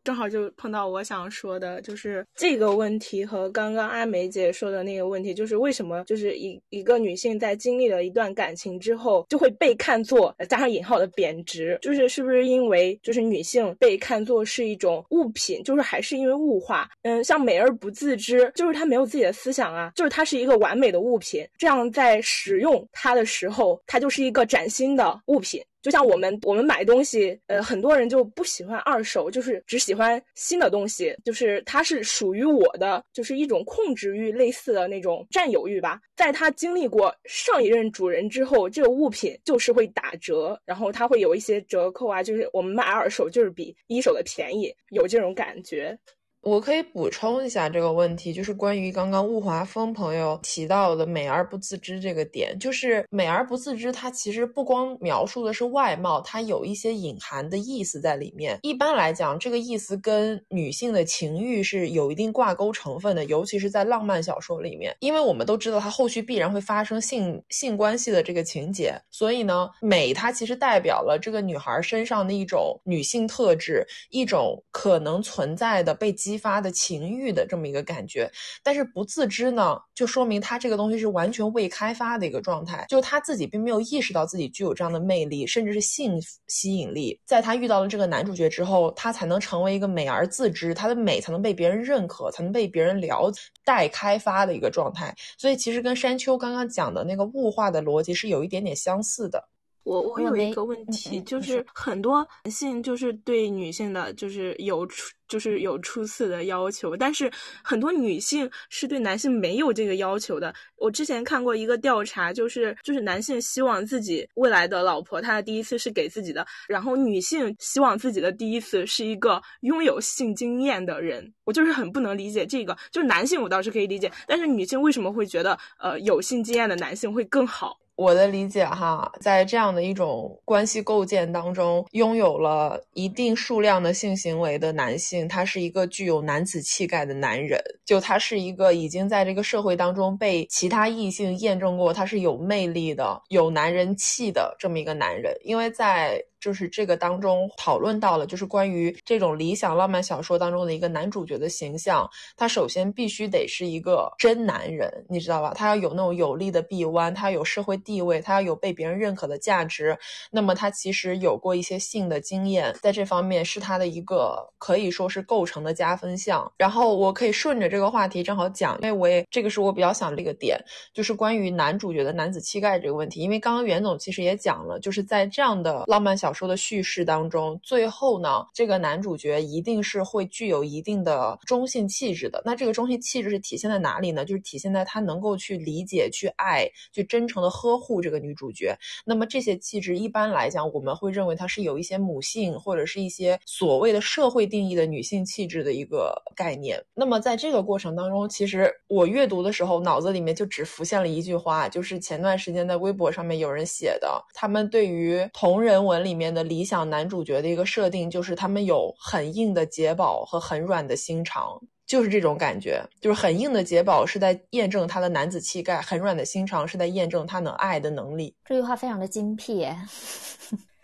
[0.07, 16.89] 正好就碰到我想说的，就是这个问题和刚刚阿梅姐说的那个问题，就是为什么就是一一个女性在经历了一段感情之后，就会被看作加上引号的贬值，就是是不是因为就是女性被看作是一种物品，就是还是因为物化？
[17.01, 25.61] 嗯，像美而不自知，就是她没有自己的思想啊，就是她是一个完美的物品，这样在使用它的时候，它就是一个崭新的物品。
[25.87, 36.01] 就像我们我们买东西，呃，很多人就不喜欢二手，就是只喜欢新的东西，就是它是属于我的，就是一种控制欲类似的那种占有欲吧。
[36.17, 45.97] 在他经历过上一任主人之后，这个物品就是会打折，然后它会有一些折扣啊，就是我们买二手就是比一手的便宜，有这种感觉。
[46.41, 58.59] 我可以补充一下这个问题，就是关于刚刚雾华峰朋友提到的“美而不自知”这个点，就是“美而不自知”，它其实不光描述的是外貌，它有一些隐含的意思在里面。
[58.61, 76.15] 一般来讲，这个意思跟女性的情欲是有一定挂钩成分的，尤其是在浪漫小说里面，因为我们都知道它后续必然会发生性性关系的这个情节，所以呢，美它其实代表了这个女孩身上的一种女性特质，一种可能存在的被。
[76.27, 78.29] 激发的情欲的这么一个感觉。
[78.61, 87.17] 但是不自知呢，就说明他这个东西是完全未开发的一个状态，就他自己并没有意识到自己具有这样的魅力，甚至是性吸引力。
[87.25, 93.39] 在他遇到了这个男主角之后，他才能成为一个美而自知，他的美才能被别人认可，才能被别人了解。
[93.63, 95.15] 待开发的一个状态。
[95.37, 99.49] 所以其实跟山丘刚刚讲的那个物化的逻辑是有一点点相似的。
[99.87, 107.31] 我我有一个问题，就是很多男性就是对女性的，就是有出就是有初次的要求，但是
[107.63, 110.53] 很多女性是对男性没有这个要求的。
[110.75, 121.33] 我之前看过一个调查，就是就是男性希望自己未来的老婆，她的第一次是给自己的，然后女性希望自己的第一次是一个拥有性经验的人。
[121.45, 127.79] 我就是很不能理解这个，就是男性我倒是可以理解，但是女性为什么会觉得呃有性经验的男性会更好？
[127.97, 146.23] 我的理解哈，在这样的一种关系构建当中，拥有了一定数量的性行为的男性，他是一个具有男子气概的男人，就他是一个已经在这个社会当中被其他异性验证过他是有魅力的、有男人气的这么一个男人，因为在。
[146.39, 155.53] 就是这个当中讨论到了，就是关于这种理想浪漫小说当中的一个男主角的形象，他首先必须得是一个真男人，你知道吧？
[155.55, 159.97] 他要有那种有力的臂弯，他要有社会地位，他要有被别人认可的价值。
[160.31, 166.51] 那么他其实有过一些性的经验，在这方面是他的一个可以说是构成的加分项。
[166.57, 170.59] 然后我可以顺着这个话题正好讲，因为我也这个是我比较想的一个点，
[170.93, 173.21] 就是关于男主角的男子气概这个问题。
[173.21, 176.26] 因为刚刚袁总其实也讲了，就是在这样的浪漫小。
[176.27, 182.41] 小说的叙事当中，最后呢，这个男主角一定是会具有一定的中性气质的。
[182.43, 184.25] 那这个中性气质是体现在哪里呢？
[184.25, 188.77] 就是体现在他能够去理解、去爱、去真诚的呵护这个女主角。
[189.05, 196.83] 那么这些气质一般来讲，我们会认为它是有一些母性或者是一些所谓的社会定义的女性气质的一个概念。
[196.93, 206.27] 那么在这个过程当中，其实我阅读的时候，脑子里面就只浮现了一句话，就是前段时间在微博上面有人写的，他们对于同人文里里面。
[206.37, 218.35] 的理想男主角的一个设定就是他们有很硬的解宝和很软的心肠，就是这种感觉，就是很硬的解宝是在验证他的男子气概，很软的心肠是在验证他能爱的能力。
[218.45, 219.65] 这句话非常的精辟。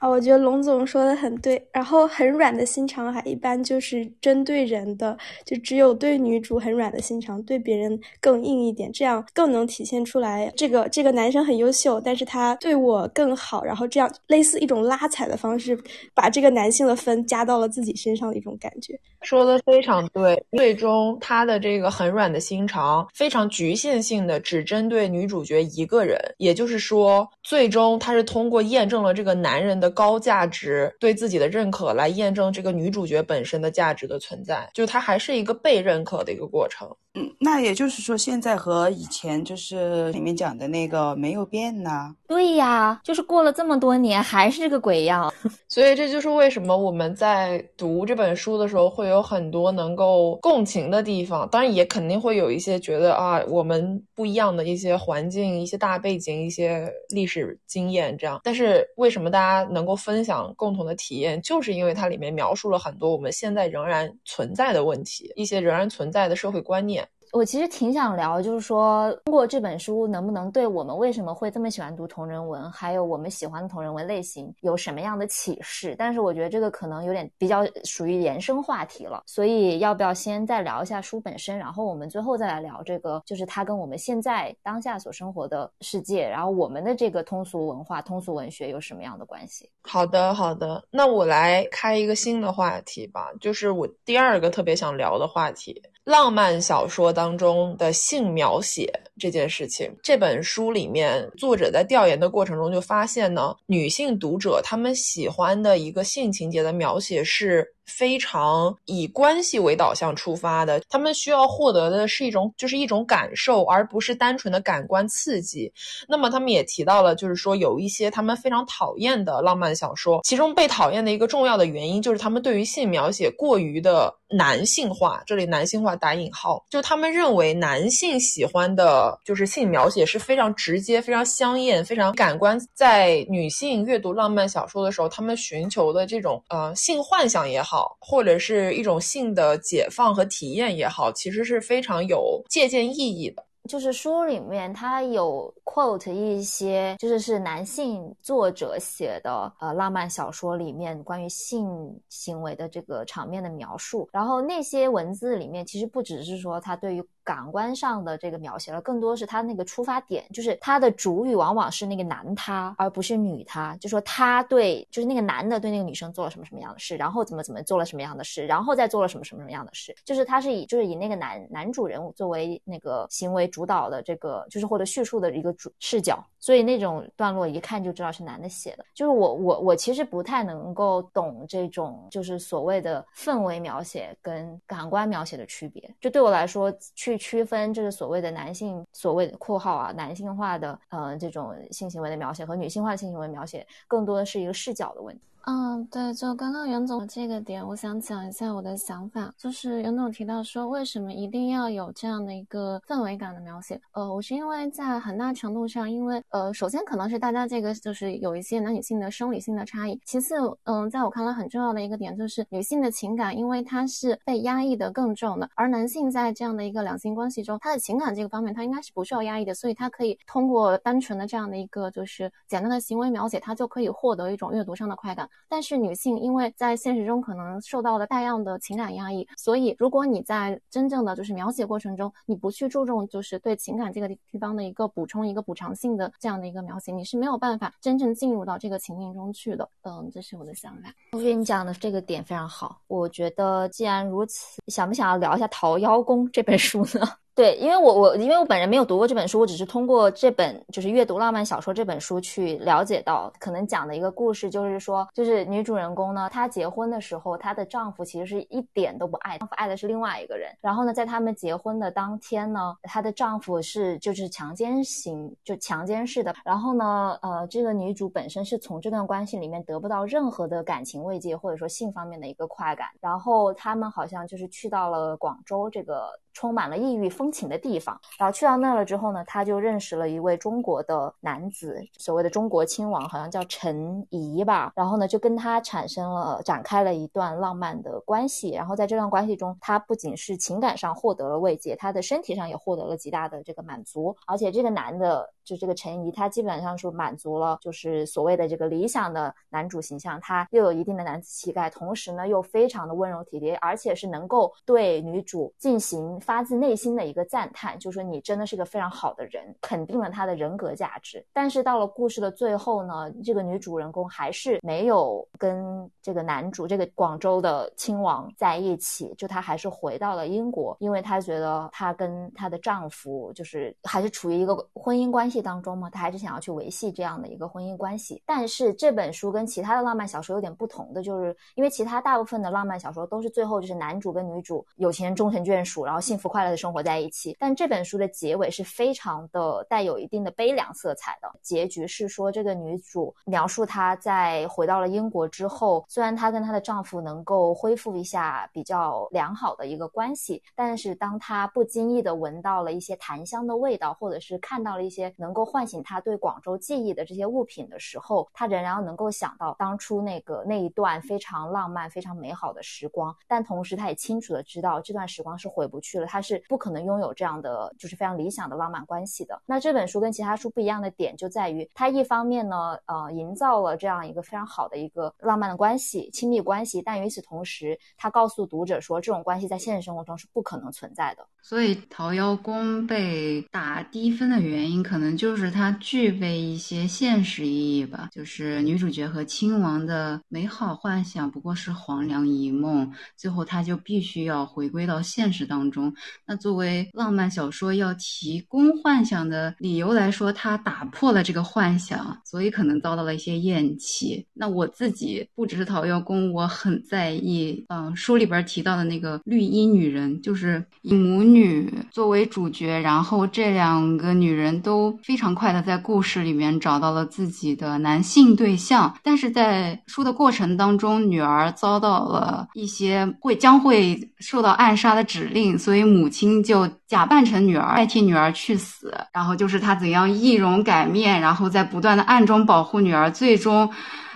[0.04, 1.66] 啊，我觉得龙总说的很对。
[1.72, 13.64] 然后很软的心肠还一般就是针对人的，就只有对女主很软的心肠，对别人更硬一点，这样更能体现出来这个这个男生很优秀，但是他对我更好。
[13.64, 15.80] 然后这样类似一种拉踩的方式，
[16.14, 19.00] 把这个男性的分加到了自己身上的一种感觉。
[19.22, 20.46] 说的非常对。
[20.52, 26.20] 最终他的这个很软的心肠，非常局限性的只针对女主角一个人。
[26.40, 29.93] 也就是说，最终他是通过验证了这个男人的。
[29.94, 36.88] 高价值对自己的认可来验证这个女主角本身的价值的存在，就她还是一个被认可的一个过程。
[37.16, 42.16] 嗯，那也就是说，现在和以前就是里面讲的那个没有变呢？
[42.28, 45.32] 对呀，就是过了这么多年还是这个鬼样。
[45.70, 58.42] 所以这就是为什么我们在读这本书的时候会有很多能够共情的地方，当然也肯定会有一些觉得啊，我们不一样的一些环境、一些大背景、一些历史经验这样。
[58.44, 67.06] 但是为什么大家能能够分享共同的体验，就是因为它里面描述了很多我们现在仍然存在的问题，一些仍然存在的社会观念。
[67.34, 75.96] 我其实挺想聊，就是说通过这本书能不能对我们为什么会这么喜欢读同人文，还有我们喜欢的同人文类型有什么样的启示？
[75.98, 89.68] 但是我觉得这个可能有点比较属于延伸话题了，所以要不要先再聊一下书本身，然后我们最后再来聊这个，就是它跟我们现在当下所生活的世界，然后我们的这个通俗文化、通俗文学有什么样的关系？
[89.82, 95.82] 好的，好的，那我来开一个新的话题吧，就是我第二个特别想聊的话题。
[96.04, 107.73] 浪漫小说当中的性描写这件事情，这本书里面作者在调研的过程中就发现呢，女性读者她们喜欢的一个性情节的描写是。
[107.86, 115.72] 非常以关系为导向出发的，他们需要获得的是一种，就是一种感受，而不是单纯的感官刺激。
[116.08, 125.22] 那么他们也提到了，就是说有一些他们非常讨厌的浪漫小说，其中被讨厌的一个重要的原因就是他们对于性描写过于的男性化。
[125.26, 132.58] 这里男性化打引号，就他们认为男性喜欢的就是性描写是非常直接、非常香艳、非常感官。
[132.74, 137.73] 在女性阅读浪漫小说的时候，他们寻求的这种呃性幻想也好。
[137.74, 143.44] 好，或者是一种性的解放和体验也好，其实是非常有借鉴意义的。
[143.68, 173.44] 就是书里面它有 quote 一些，就是是男性作者写的呃浪漫小说里面关于性行为的这个场面的描述，然后那些文字里面其实不只是说他对于感官上的这个描写了，更多是他那个出发点，就是他的主语往往是那个男他，而不是女他，就说他对就是那个男的对那个女生做了什么什么样的事，然后怎么怎么做了什么样的事，然后再做了什么什么什么样的事，就是他是以就是以那个男男主人物作为那个行为。
[173.54, 178.86] 主导的这个就是或者叙述的一个主视角，所以那种段落一看就知道是男的写的。
[178.94, 185.94] 就是我我我其实不太能够懂这种就是所谓的氛围描写跟感官描写的区别。
[186.00, 195.22] 就对我来说，去区分这个所谓的男性所谓的括号啊男性化的呃这种性行为的描写和女性化的性行为描写，更多的是一个视角的问题。
[195.46, 199.34] 嗯，对，就刚刚袁总这个点，我想讲一下我的想法。
[199.38, 203.78] 就是袁总提到说，为什么一定要有这样的一个氛围感的描写？
[203.92, 210.00] 呃，我是因为在很大程度上，因为呃，首先可能是大家这个就是有一些男女性的生理性的差异。
[210.06, 225.30] 其次，嗯，在我看来很重要的一个点就是女性的情感，因为它是被压抑的更重的，而男性在这样的一个两性关系中，他的情感这个方面他应该是不受压抑的，所以他可以通过单纯的这样的一个就是简单的行为描写，他就可以获得一种阅读上的快感。
[225.48, 239.70] 但是女性因为在现实中可能受到了大量的情感压抑，所以如果你在真正的就是描写过程中，你不去注重就是对情感这个地方的一个补充、一个补偿性的这样的一个描写，你是没有办法真正进入到这个情境中去的。
[239.84, 240.92] 嗯，这是我的想法。
[241.12, 242.80] 我觉得你讲的这个点非常好。
[242.88, 247.08] 我觉得既然如此，想不想要聊一下《桃夭宫》这本书呢？
[247.36, 260.56] 对，因为我我因为我本人没有读过这本书，我只是通过这本就是阅读浪漫小说这本书去了解到，可能讲的一个故事就是说，就是女主人公呢，她结婚的时候，她的丈夫其实是一点都不爱，丈夫爱的是另外一个人。
[260.62, 266.36] 然后呢，在他们结婚的当天呢，她的丈夫是就是强奸型，就强奸式的。
[266.46, 272.90] 然后呢，呃，这个女主本身是从这段关系里面得不到任何的感情慰藉，或者说性方面的一个快感。
[273.02, 276.12] 然后他们好像就是去到了广州这个。
[276.34, 284.72] 充满了异域风情的地方，然后去到那儿了之后呢，他就认识了一位中国的男子，所谓的中国亲王，好像叫陈怡吧。
[284.76, 288.52] 然后呢，就跟他产生了展开了一段浪漫的关系。
[288.52, 294.16] 然后在这段关系中，他不仅是情感上获得了慰藉，他的身体上也获得了极大的这个满足。
[294.26, 300.20] 而且这个男的，就这个陈怡，他基本上是满足了就是所谓的这个理想的男主形象。
[300.22, 306.20] 他又有一定的男子气概，同时呢又非常的温柔体贴，而且是能够对女主进行。
[306.20, 311.26] 发自内心的一个赞叹，就说你真的是个非常好的人，肯定了他的人格价值。
[311.34, 328.22] 但是到了故事的最后呢，这个女主人公还是没有跟这个男主，这个广州的亲王在一起，就她还是回到了英国，因为她觉得她跟她的丈夫就是还是处于一个婚姻关系当中嘛，她还是想要去维系这样的一个婚姻关系。
[328.26, 341.32] 但是这本书跟其他的浪漫小说有点不同的，就是因为其他大部分的浪漫小说都是最后就是男主跟女主有情人终成眷属，然后幸福快乐的生活在一起，但这本书的结尾是非常的带有一定的悲凉色彩的。
[341.42, 363.16] 结局是说，这个女主描述她在回到了英国之后，虽然她跟她的丈夫能够恢复一下比较良好的一个关系，但是当她不经意的闻到了一些檀香的味道，或者是看到了一些能够唤醒他对广州记忆的这些物品的时候，他仍然能够想到当初那个那一段非常浪漫、非常美好的时光。
[363.28, 366.06] 但同时，他也清楚的知道这段时光是回不去了。
[366.06, 366.34] 他是。
[366.50, 369.42] 不可能拥有这样的就是非常理想的浪漫关系的。
[369.46, 381.26] 那这本书跟其他书不一样的点就在于，它一方面呢，呃，营造了这样一个非常好的一个浪漫的关系、亲密关系，但与此同时，他告诉读者说，这种关系在现实生活中是不可能存在的。
[381.42, 388.10] 所以，《桃夭宫》被打低分的原因，可能就是它具备一些现实意义吧。
[388.12, 395.94] 就是女主角和亲王的美好幻想不过是黄粱一梦，最后她就必须要回归到现实当中。
[396.26, 404.26] 那作为浪漫小说要提供幻想的理由来说，它打破了这个幻想，所以可能遭到了一些厌弃。
[404.34, 426.24] 那我自己不只是《桃妖宫》，我很在意，嗯，书里边提到的那个绿衣女人，就是以母女作为主角，然后这两个女人都非常快的在故事里面找到了自己的男性对象，但是在书的过程当中，女儿遭到了一些会将会受到暗杀的指令，所以母亲。
[426.44, 433.70] 就假扮成女儿，代替女儿去死，然后就是她怎样易容改面，然后在不断的暗中保护女儿，最终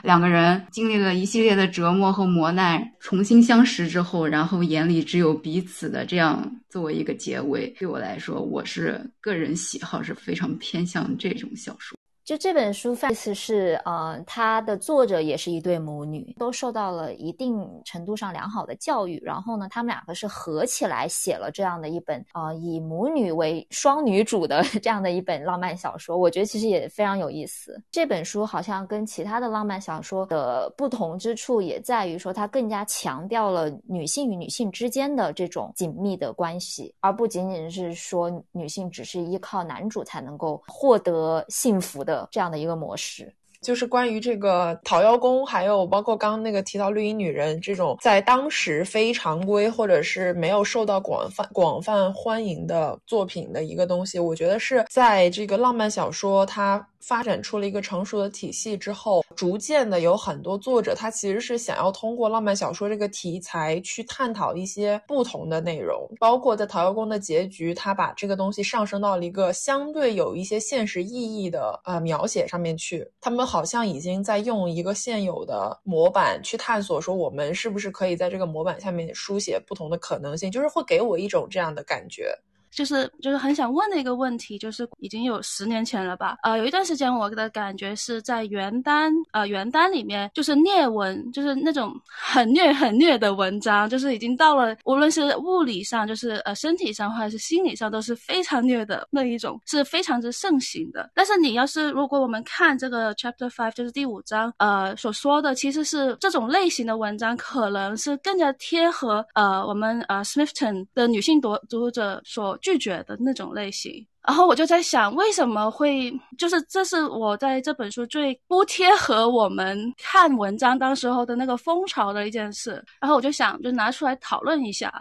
[0.03, 7.67] 两个人经历了一系列的折磨和磨难，重新相识之后，然后眼里只有彼此的这样作为一个结尾。
[7.79, 11.97] 对我来说，我是个人喜好是非常偏向这种小说。
[12.27, 19.17] 就这本书，意思是，呃，它的作者也是一对母女，都受到了一定程度上良好的教育。
[19.23, 26.17] 然后呢，他们两个是合起来写了这样的一本，呃，以母女为双女主的 这样的一本浪漫小说。
[26.17, 27.81] 我觉得其实也非常有意思。
[27.89, 42.16] 这本书好像跟其他的浪漫小说的不同之处，也在于说它更加强调了女性与女性之间的这种紧密的关系，而不仅仅是说女性只是依靠男主才能够获得幸福的。
[42.31, 56.87] 这样的一个模式，就是关于这个讨妖宫，还有包括刚刚那个提到绿衣女人这种在当时非常规或者是没有受到广泛广泛欢迎的作品的一个东西，我觉得是在这个浪漫小说它。
[56.99, 73.09] 发展出了一个成熟的体系之后，逐渐的有很多作者，他其实是想要通过浪漫小说这个题材去探讨一些不同的内容，包括在《桃妖宫》的结局，他把这个东西上升到了一个相对有一些现实意义的呃描写上面去。
[73.21, 82.37] 他们好像已经在用一个现有的模板去探索，说我们是不是可以在这个模板下面书写不同的可能性，就是会给我一种这样的感觉。
[82.71, 86.37] 就是就是很想问的一个问题，就是已经有十年前了吧？
[86.43, 101.09] 呃，有一段时间我的感觉是在原单呃原单里面，就是虐文，就是那种很虐很虐的文章，就是已经到了无论是物理上，就是呃身体上或者是心理上都是非常虐的那一种，是非常之盛行的。
[101.15, 112.56] 但是你要是如果我们看这个 chapter five，就是第五章，呃所说的其实是这种类型的文章，可能是更加贴合呃我们呃 Smithton 的女性读读者所。
[112.57, 124.91] 拒绝的那种类型，然后我就在想，为什么会就是这是我在这本书最不贴合我们看文章当时候的那个风潮的一件事，然后我就想就拿出来讨论一下。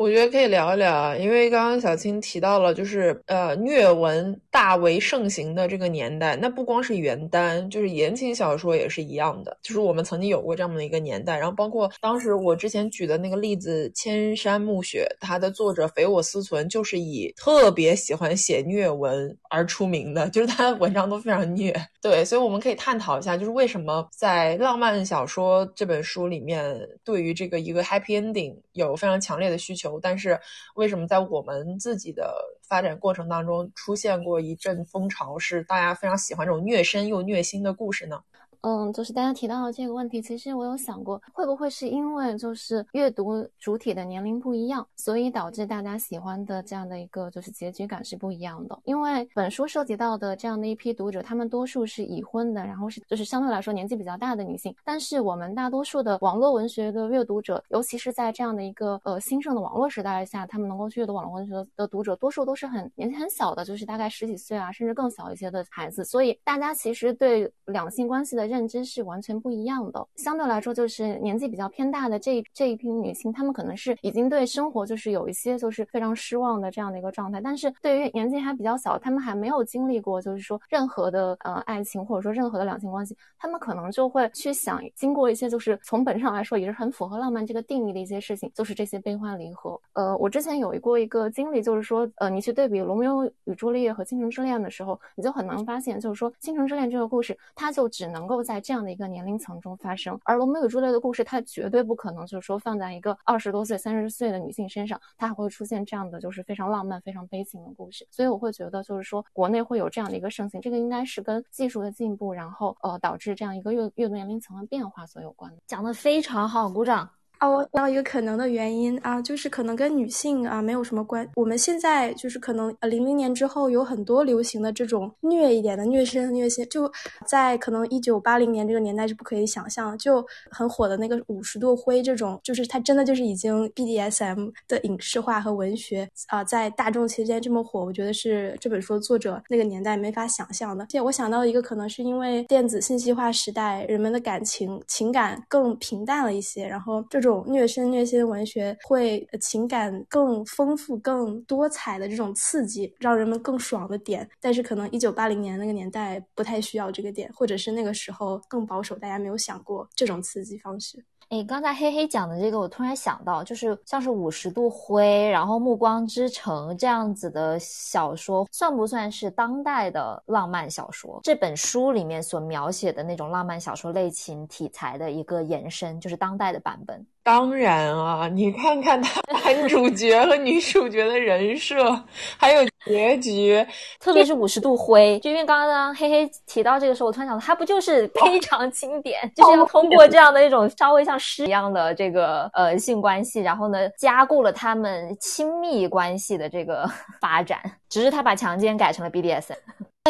[0.00, 11.36] 我觉得可以聊一聊啊，因为刚刚小青提到了，就是呃虐文大为盛行的这个年代，那不光是原单，就是言情小说也是一样的，就是我们曾经有过这样的一个年代。
[11.36, 21.74] 然后包括当时我之前举的那个例子《千山暮雪》，它的作者肥我思存就是以特别喜欢写虐文而出名的，就是他的文章都非常虐。
[22.00, 26.74] 对，所以我们可以探讨一下，就是为什么在浪漫小说这本书里面，
[27.04, 29.89] 对于这个一个 happy ending 有非常强烈的需求。
[29.98, 30.38] 但是，
[30.74, 32.36] 为什么在我们自己的
[32.68, 38.20] 发展过程当中出现过一阵风潮，是大家非常喜欢这种虐身又虐心的故事呢？
[38.62, 48.78] 嗯，就是大家提到的这个问题，其实我有想过，会不会是因为就是阅读主体的年龄不一样，所以导致大家喜欢的这样的一个就是结局感是不一样的。
[48.84, 54.74] 因为本书涉及到的这样的一批读者，他们多数是已婚的，然后是就是相对来说年纪比较大的女性。
[54.84, 66.04] 但是我们大多数的网络文学的阅读者，尤其是在这样的一个呃兴盛的网络时代下，他们能够去阅读网络文学的读者，多数都是很年纪很小的，就是大概十几岁啊，甚至更小一些的孩子。
[66.04, 68.49] 所以大家其实对两性关系的。
[68.50, 70.06] 认知是完全不一样的。
[70.16, 77.40] 相对来说，就是年纪比较偏大的这一这一批女性，她们可能是已经对生活就是有一些就是非常失望的这样的一个状态。
[77.40, 89.80] 但是对于年纪还比较小，她们还没有经历过就是说任何的呃爱情或者说任何的两性关系，她们可能就会去想，经过一些就是从本质上来说也是很符合浪漫这个定义的一些事情，就是这些悲欢离合。
[89.92, 98.39] 呃，我之前有一过一个经历，就是说呃，你去对比《罗密欧与朱丽叶》和《倾城之恋》的时候，你就很难发现，就是说《倾城之恋》这个故事，它就只能够。
[98.42, 108.06] 在这样的一个年龄层中发生，而《罗密欧与朱丽叶》的故事，它绝对不可能就是说放在一个二十多岁、三十岁的女性身上，它还会出现这样的就是非常浪漫、非常悲情的故事。
[108.10, 115.58] 所以我会觉得，就是说国内会有这样的一个盛行，这个应该是跟技术的进步，然后呃导致这样一个阅阅读年龄层的变化所有关的。
[115.66, 117.19] 讲的非常好，鼓掌。
[117.40, 121.26] 啊，我想到一个可能的原因啊，就是可能跟女性啊没有什么关。
[121.34, 126.92] 我们现在就是可能呃零零年之后有很多流行的这种虐一点的虐身虐心，就
[127.26, 140.84] 在可能一九八零年这个年代是不可以想象，就很火的那个五十度灰这种，就是它真的就是已经 BDSM 的影视化和文学啊，在大众期间这么火，我觉得是这本书作者那个年代没法想象的。
[140.84, 147.29] 而且我想到一个可能是因为电子信息化时代，人们的感情情感更平淡了一些，然后这种。
[147.30, 154.28] 种虐身虐心的文学会情感更丰富、更多彩的这种刺激，让人们更爽的点。
[154.40, 161.04] 但是可能一九八零年那个年代不太需要这个点，或者是那个时候更保守，大家没有想过这种刺激方式。
[161.28, 171.20] 哎，刚才黑黑讲的这个，我突然想到，就是像是《五十度灰》，然后《暮光之城》这样子的小说，算不算是当代的浪漫小说？
[171.22, 177.06] 这本书里面所描写的那种浪漫小说类型题材的一个延伸，就是当代的版本。
[177.22, 182.02] 当然啊，你看看他 男主角和女主角的人设，
[182.38, 183.64] 还有结局，
[184.00, 196.90] 特别是五十度灰，就因为刚刚黑黑提到这个时候，我突然想到，他不就是非常经典，就是要通过这样的一种稍微像诗一样的这个呃性关系，然后呢加固了他们亲密关系的这个
[197.20, 199.54] 发展，只是他把强奸改成了 BDSM。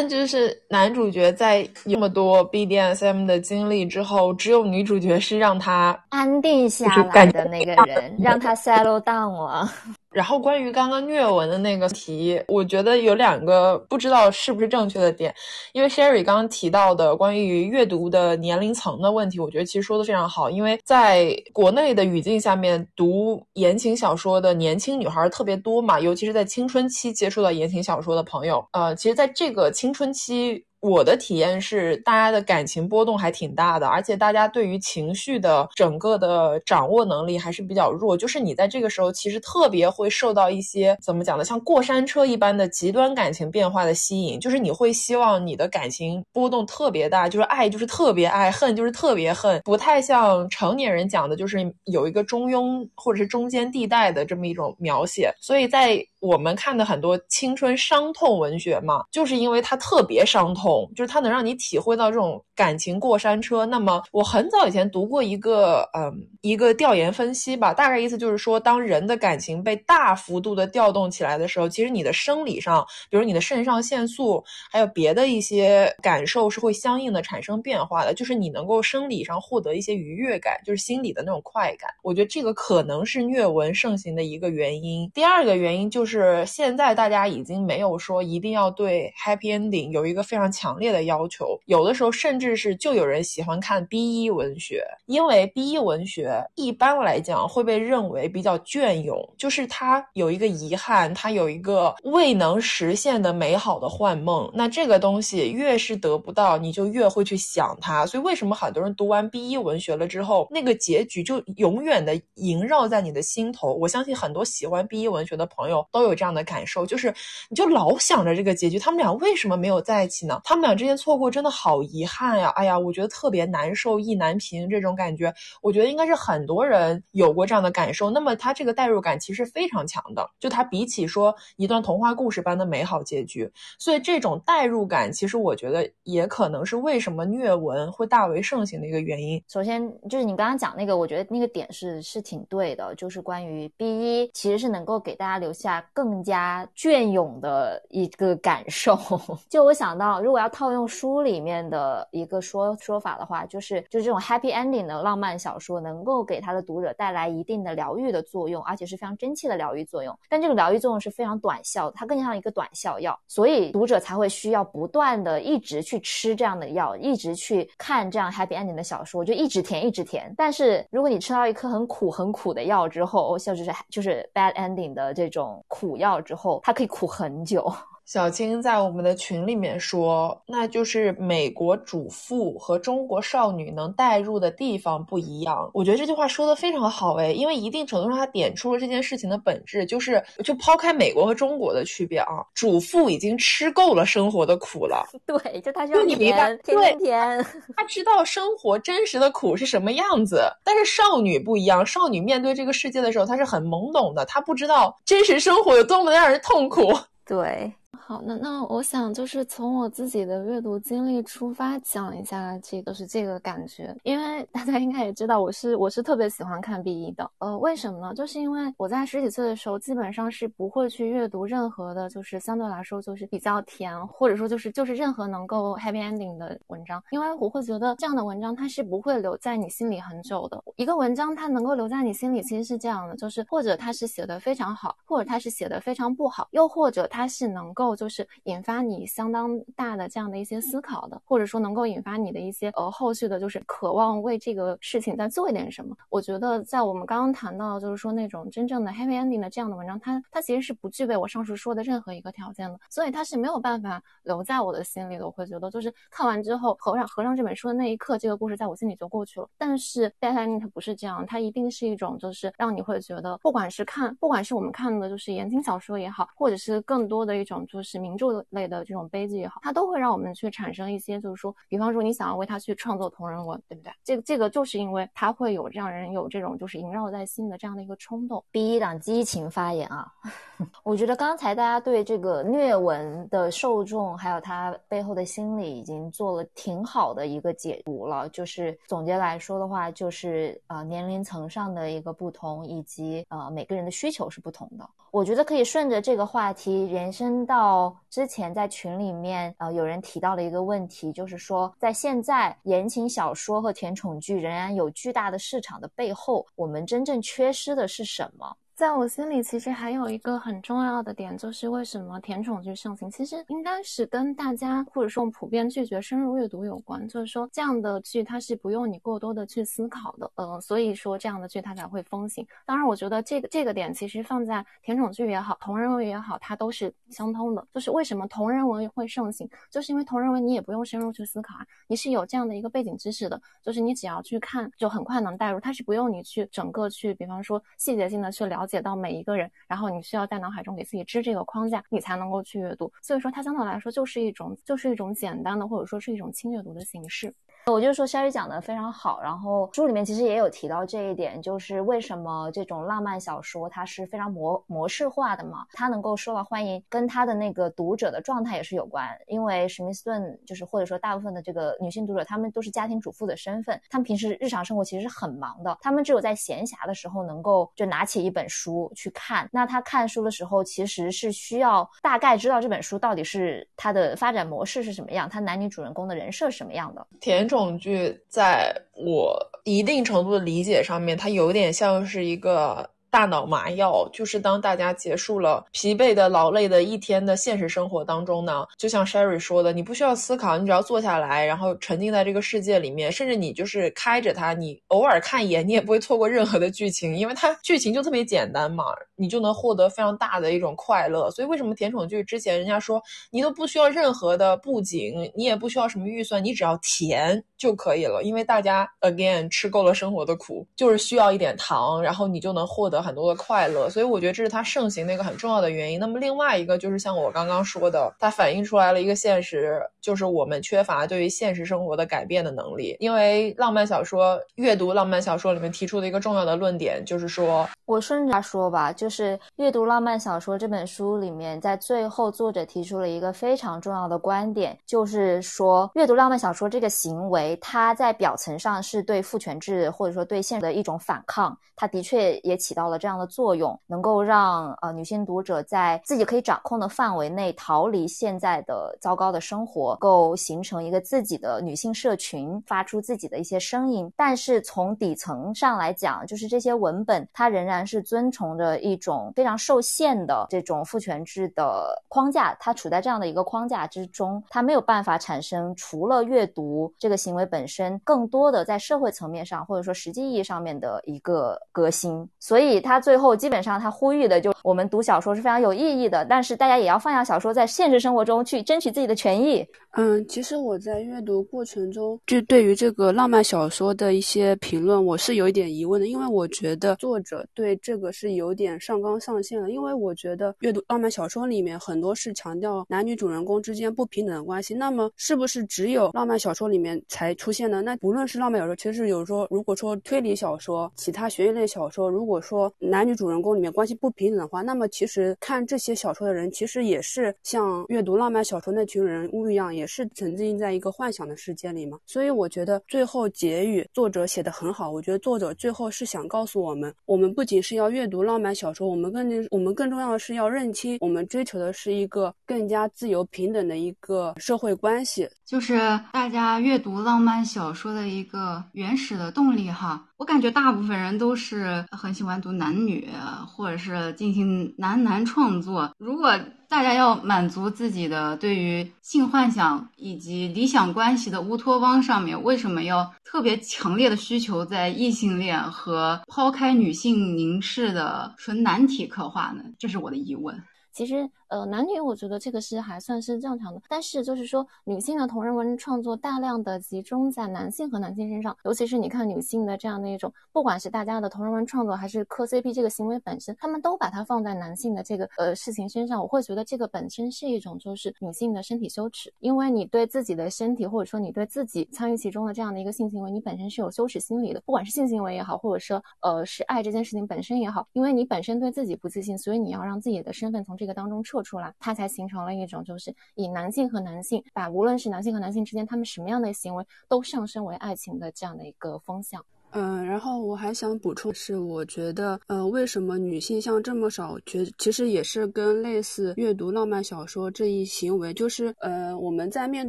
[0.01, 9.71] 但就是男主角在这么多 BDSM 的经历之后，只有女主角是让他安定下来的那个人，让他 settle down 了。
[10.13, 15.35] 然后关于刚刚虐文的那个题，我觉得有两个不知道是不是正确的点，
[15.73, 30.65] 因为 Sherry 刚刚提到的关于阅读的年龄层的问题，我觉得其实说的非常好，因为在国内的语境下面，读言情小说的年轻女孩特别多嘛，尤其是在青春期接触到言情小说的朋友，呃，其实在这个青春期。
[30.81, 38.17] 我的体验是，大家的感情波动还挺大的，而且大家对于情绪的整个的掌握能力还是比较弱。
[38.17, 44.41] 就是你在这个时候，其实特别会受到一些怎么讲呢，像过山车一般的极端感情变化的吸引。
[44.41, 55.31] 就是你会希望你的感情波动特别大，就是爱就是特别爱，恨就是特别恨，不太像成年人讲的，就是有一个中庸或者是中间地带的这么一种描写。
[55.41, 63.65] 所以在我们看的很多青春伤痛文学嘛，就是因为它特别伤痛，就是它能让你体会到这种感情过山车。
[63.65, 66.13] 那么我很早以前读过一个，嗯，
[66.43, 81.91] 一个调研分析吧，大概意思就是说，当人的感情被大幅度的调动起来的时候，其实你的生理上，比如你的肾上腺素，还有别的一些感受是会相应的产生变化的，就是你能够生理上获得一些愉悦感，就是心理的那种快感。
[82.03, 85.11] 我觉得这个可能是虐文盛行的一个原因。
[85.15, 86.10] 第二个原因就是。
[86.11, 104.51] 是现在大家已经没有说一定要对 happy ending 有一个非常强烈的要求，有的时候甚至是就有人喜欢看 B 一文学，因为 B 一文学一般来讲会被认为比较隽永，就是它有一个遗憾，它有一个未能实现的美好的幻梦。
[104.53, 108.05] 那这个东西越是得不到，你就越会去想它。
[108.05, 113.73] 所以为什么很多人读完 B 一文学了之后，那个结局就永远的萦绕在你的心头？
[113.75, 116.00] 我相信很多喜欢 B 一文学的朋友都。
[116.01, 117.15] 都有这样的感受，就是
[117.51, 120.41] 你就老想着这个结局，他们俩为什么没有在一起呢？
[120.45, 122.49] 他们俩之间错过真的好遗憾呀！
[122.57, 125.31] 哎呀，我觉得特别难受，意难平这种感觉，
[125.61, 128.09] 我觉得应该是很多人有过这样的感受。
[128.09, 139.43] 那么他这个代入感其实非常强的，就他比起说一段童话故事般的美好结局，所以这种代入感其实我觉得也可能是为什么虐文会大为盛行的一个原因。
[139.49, 145.85] 首先就是你刚刚讲那个，我觉得那个点是是挺对的，就是关于 B 一其实是能够给大家留下。
[145.93, 148.99] 更加隽永的一个感受，
[149.49, 160.17] 就我想到，如果要套用书里面的一个说说法的话，就是就这种 happy ending 的浪漫小说，能够给他的读者带来一定的疗愈的作用，而且是非常真切的疗愈作用。
[160.29, 170.33] 但这个疗愈作用是非常短效的，它更像一个短效药，所以读者才会需要不断的一直去吃这样的药，一直去看这样 happy ending 的小说，就一直甜，一直甜。
[170.37, 175.65] 但是如果你吃到一颗很苦很苦的药之后，就是就是 bad ending 的这种。
[175.81, 177.73] 苦药之后，它可以苦很久。
[178.13, 185.71] 小青在我们的群里面说，那就是美国主妇和中国少女能带入的地方不一样。
[185.73, 195.07] 我觉得这句话说的非常好诶，因为一定程度上它点出了这件事情的本质，就是就抛开美国和中国的区别啊，主妇已经吃够了生活的苦了。
[195.25, 197.47] 对，就她就你明白，甜甜甜，
[197.77, 200.53] 他知道生活真实的苦是什么样子。
[200.65, 206.93] 但是少女不一样，少女面对这个世界的时候，她是很懵懂的，她不知道真实生活有多么的让人痛苦。
[207.25, 207.73] 对。
[208.11, 218.13] 好，那那我想就是从我自己的阅读经历出发讲一下这个是这个感觉，因为大家应该也知道我是我是特别喜欢看 B E 的，呃，为什么呢？
[218.13, 230.61] 就是因为我在十几岁的时候基本上是不会去阅读任何的，就是相对来说就是比较甜，或者说就是就是任何能够 happy ending 的文章，因为我会觉得这样的文章它是不会留在你心里很久的。
[230.75, 237.95] 一个文章它能够留在你心里，其实是这样的，就是或者它是写的非常好，或者它是写的非常不好，又或者它是能够。
[238.01, 245.95] 就是引发你相当大的这样的一些思考的，或者说能够引发你的一些呃后续的，就是渴望为这个事情再做一点什么。
[246.09, 255.27] 我觉得在我们刚刚谈到，就是说那种真正的 happy ending 的这样的文章，它它其实是不具备我上述说的任何一个条件的，所以它是没有办法留在我的心里的。
[255.27, 259.47] 我会觉得，就是看完之后合上合上这本书的那一刻，这个故事在我心里就过去了。
[259.59, 273.93] 但是 happy ending 它不是这样，它一定是一种就是让你会觉得，不管是看，不管是我们看的就是言情小说也好，或者是更多的一种就是是名著类的这种悲剧也好，它都会让我们去产生一些就是说，比方说你想要为它去创作同人文，对不对？
[274.05, 278.43] 这个这个就是因为它会有让人有这种就是萦绕在心的这样的一个冲动。
[278.53, 280.07] 第一档激情发言啊，
[280.85, 288.29] 我觉得刚才大家对这个虐文的受众还有它背后的心理已经做了挺好的一个解读了。
[288.29, 294.89] 就是总结来说的话，就是呃年龄层上的一个不同，以及呃每个人的需求是不同的。
[295.11, 308.57] 我觉得可以顺着这个话题延伸到之前在群里面呃有人提到了一个问题，就是说在现在言情小说和甜宠剧仍然有巨大的市场的背后，我们真正缺失的是什么？
[308.81, 317.07] 在我心里，其实还有一个很重要的点，就是为什么甜宠剧盛行，其实应该是跟大家或者说普遍拒绝深入阅读有关。
[317.07, 322.47] 就是说，这样的剧它是不用你过多的去思考的，呃，所以说这样的剧它才会风行。
[322.65, 327.63] 当然，我觉得这个这个点其实放在甜宠剧也好，同人文也好，它都是相通的。
[327.75, 335.61] 就是为什么同人文会盛行，就是因为同人文你也不用深入去思考啊，你是有这样的一个背景知识的，就是你只要去看，就很快能带入。
[335.61, 338.70] 它是不用你去整个去，比方说细节性的去了解。
[338.71, 342.91] 解到每一个人，然后你需要在脑海中给自己织这个框架，你才能够去阅读。
[343.03, 347.35] 所以说，它相对来说就是一种，就是一种简单的，或者说是一种轻阅读的形式。
[347.67, 349.21] 我就说肖宇讲的非常好。
[349.23, 355.67] 然后书里面其实也有提到这一点，就是为什么这种浪漫小说它是非常模模式化的嘛？
[355.73, 359.07] 它能够受到欢迎，跟它的那个读者的状态也是有关。
[359.27, 369.49] 因为史密斯顿就是或者说大部分的这个女性读者，她们都是家庭主妇的身份，她们平时日常生活其实是很忙的，她们只有在闲暇的时候能够就拿起一本书去看。
[369.53, 377.07] 那她看书的时候，其实是需要大概知道这本书到底是它的发展模式是什么样，它男女主人公的人设是什么样的。
[377.21, 382.89] 甜这种剧在我一定程度的理解上面，它有点像是一个。
[383.11, 398.85] 大脑麻药就是当大家结束了疲惫的、劳累的一天的现实生活当中呢，就像 Sherry 说的，你不需要思考，你只要坐下来，然后沉浸在这个世界里面，甚至你就是开着它，你偶尔看一眼，你也不会错过任何的剧情，因为它剧情就特别简单嘛，
[399.17, 401.29] 你就能获得非常大的一种快乐。
[401.33, 413.00] 所以为什么甜宠剧之前人家说你都不需要任何的布景，你也不需要什么预算，你只要甜就可以了，因为大家 again 吃够了生活的苦，就是需要一点糖，然后你就能获得。
[413.03, 415.99] 很多的快乐，所以我觉得这是它盛行的一个很重要的原因。
[415.99, 422.97] 那么另外一个就是像我刚刚说的，它反映出来了一个现实，就是我们缺乏对于现实生活的改变的能力。
[422.99, 442.90] 因为浪漫小说阅读浪漫小说里面提出的一个重要的论点就是说，我顺着他说吧，就是阅读浪漫小说这本书里面，在最后作者提出了一个非常重要的观点，就是说阅读浪漫小说这个行为，它在表层上是对父权制或者说对现实的一种反抗，它的确也起到。
[442.91, 454.13] 了这样的作用，能够让呃女性读者在自己可以掌控的范围内逃离现在的糟糕的生活，够形成一个自己的女性社群，发出自己的一些声音。
[454.17, 472.80] 但是从底层上来讲，就是这些文本它仍然是遵从着一种非常受限的这种父权制的框架，它处在这样的一个框架之中，它没有办法产生除了阅读这个行为本身，更多的在社会层面上或者说实际意义上面的一个革新，所以。
[472.81, 479.67] 他最后基本上他呼吁的就我们读小说是非常有意义的，但是大家也要放下小说，在现实生活中去争取自己的权益。
[479.93, 489.69] 嗯，其实我在阅读过程中，就对于这个浪漫小说的一些评论，我是有一点疑问的，因为我觉得作者对这个是有点上纲上线了。
[489.69, 497.83] 因为我觉得阅读浪漫小说里面很多是强调男女主人公之间不平等的关系，那么是不是只有浪漫小说里面才出现呢？
[497.83, 509.80] 那不论是浪漫小说，其实有时候如果说推理小说、其他悬疑类小说，如果说男女主人公里面关系不平等的话，那么其实看这些小说的人，其实也是像阅读浪漫小说那群人物一样。
[509.81, 514.91] 也是沉浸在一个幻想的世界里嘛，所以我觉得最后结语作者写的很好。
[514.91, 525.27] 我觉得作者最后是想告诉我们，我们不仅是要阅读浪漫小说，我们更我们更重要的是要认清，我们追求的是一个更加自由平等的一个社会关系。
[525.47, 525.79] 就是
[526.13, 530.07] 大家阅读浪漫小说的一个原始的动力哈。
[530.21, 533.09] 我感觉大部分人都是很喜欢读男女，
[533.49, 535.91] 或者是进行男男创作。
[535.97, 549.65] 如果大家要满足自己的对于性幻想以及理想关系的乌托邦上面，为什么要特别强烈的需求在异性恋和抛开女性凝视的纯男体刻画呢？
[549.79, 550.63] 这是我的疑问。
[550.93, 551.31] 其实。
[551.51, 589.45] 呃，男女我觉得这个是还算是正常的，但是就是说，女性的同人文创作大量的集中在男性和男性身上，尤其是你看女性的这样的一种，不管是大家的同人文创作还是磕 CP 这个行为本身，他们都把它放在男性的这个呃事情身上，我会觉得这个本身是一种就是女性的身体羞耻，因为你对自己的身体或者说你对自己参与其中的这样的一个性行为，你本身是有羞耻心理的，不管是性行为也好，或者说呃是爱这件事情本身也好，因为你本身对自己不自信，所以你要让自己的身份从这个当中撤出来，它才形成了一种，就是以男性和男性，把无论是男性和男性之间，他们什么样的行为都上升为爱情的这样的一个风向。
[589.73, 594.37] 嗯，然后我还想补充的是，我觉得，呃，为什么女性像这么少？
[594.45, 599.89] 觉其实也是跟类似阅读浪漫小说这一行为，就是，呃，我们在面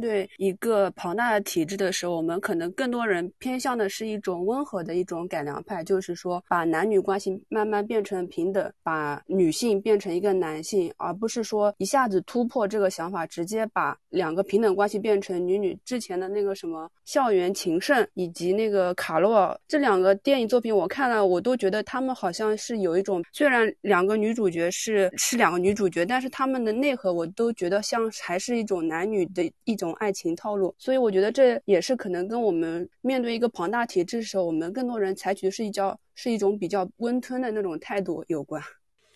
[0.00, 19.58] 对一个庞大的体制的时候，我们可能更多人偏向的是一种温和的一种改良派，就是说，把男女关系慢慢变成平等，把女性变成一个男性，而不是说一下子突破这个想法，直接把两个平等关系变成女女之前的那个什么校园情圣以及那个卡洛。
[19.72, 30.74] 这两个电影作品我看了，我都觉得他们好像是有一种，虽然两个女主角是是两个女主角，但是他们的内核我都觉得像还是一种男女的一种爱情套路。
[30.76, 38.62] 所以我觉得这也是可能跟我们面对一个庞大体制的时候，我们更多人采取的是一叫是一种比较温吞的那种态度有关。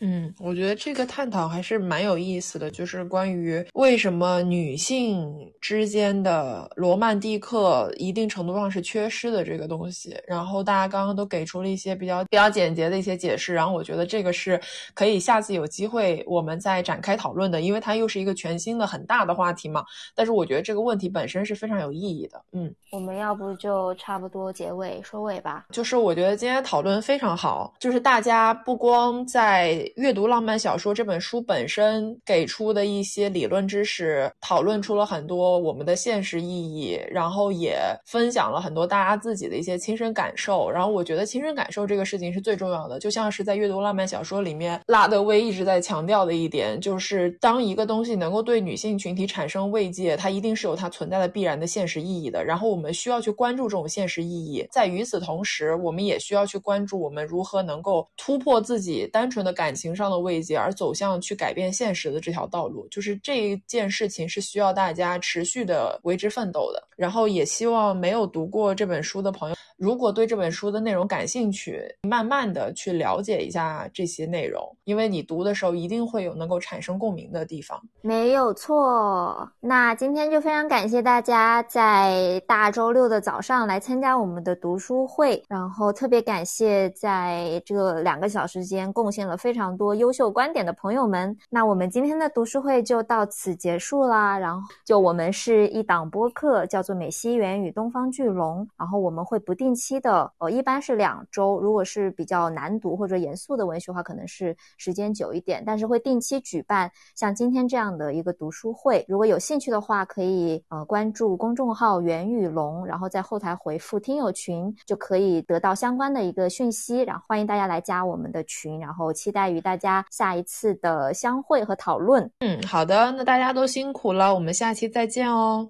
[0.01, 10.14] 嗯，我觉得这个探讨还是蛮有意思的，就是关于为什么女性之间的罗曼蒂克一定程度上是缺失的这个东西。
[10.28, 14.61] 然后大家刚刚都给出了一些比较比较简洁的一些解释，然后我觉得这个是
[14.92, 19.82] 可以下次有机会我们再展开讨论的，因为它又是一个全新的很大的话题嘛。
[20.14, 22.42] 但是我觉得这个问题本身是非常有意义的。
[22.53, 25.64] 嗯，我们要不就差不多结尾收尾吧？
[25.70, 29.86] 就是我觉得今天讨论非常好，就是大家不光在。
[29.97, 40.70] 阅读浪漫小说这本书本身给出的一些理论知识，讨论出了很多我们的现实意义，然后也分享了很多大家自己的一些亲身感受。
[40.70, 52.45] 然后我觉得亲身感受这个事情是最重要的，就像是在阅读浪漫小说里面，拉德威一直在强调的一点，就是当一个东西能够对女性群体产生慰藉，它一定是有它存在的必然的现实意义的。
[52.45, 60.16] 然后我们需要去关注这种现实意义，在与此同时，我们也需要去关注我们如何能够突破自己单纯的感情上的。
[60.16, 66.83] 慰藉而走向去改变现实的这条道路，就是这一件事情是需要大家持续的为之奋斗的。
[66.97, 77.81] 然后也希望没有读过这本书的朋友，如果对这本书的内容感兴趣，慢慢的去了解一下这些内容，因为你读的时候一定会有能够产生共鸣的地方。
[78.01, 79.49] 没有错。
[79.61, 90.12] 那今天就非常感谢大家在大周六的早上来参加我们的读书会，然后特别感谢在这两个小时间贡献了非常多优。
[90.16, 94.39] 秀观点的朋友们，那我们今天的读书会就到此结束啦。
[94.39, 98.62] 然后，就我们是一档播客，叫做《美西园与东方巨龙》。
[98.79, 101.58] 然后我们会不定定期的，呃，一般是两周。
[101.58, 105.60] 如果是比较难读或者严肃的文学的话，可能是时间久一点。
[105.66, 109.04] 但是会定期举办像今天这样的一个读书会。
[109.08, 117.00] 如果有兴趣的话，可以呃关注公众号“袁宇龙”，然后在后台回复“听友群”，就可以得到相关的一个讯息。
[117.00, 120.06] 然后欢迎大家来加我们的群，然后期待与大家。
[120.12, 125.68] 下一次的相会和讨论，嗯，好的，那大家都辛苦了，我们下期再见哦。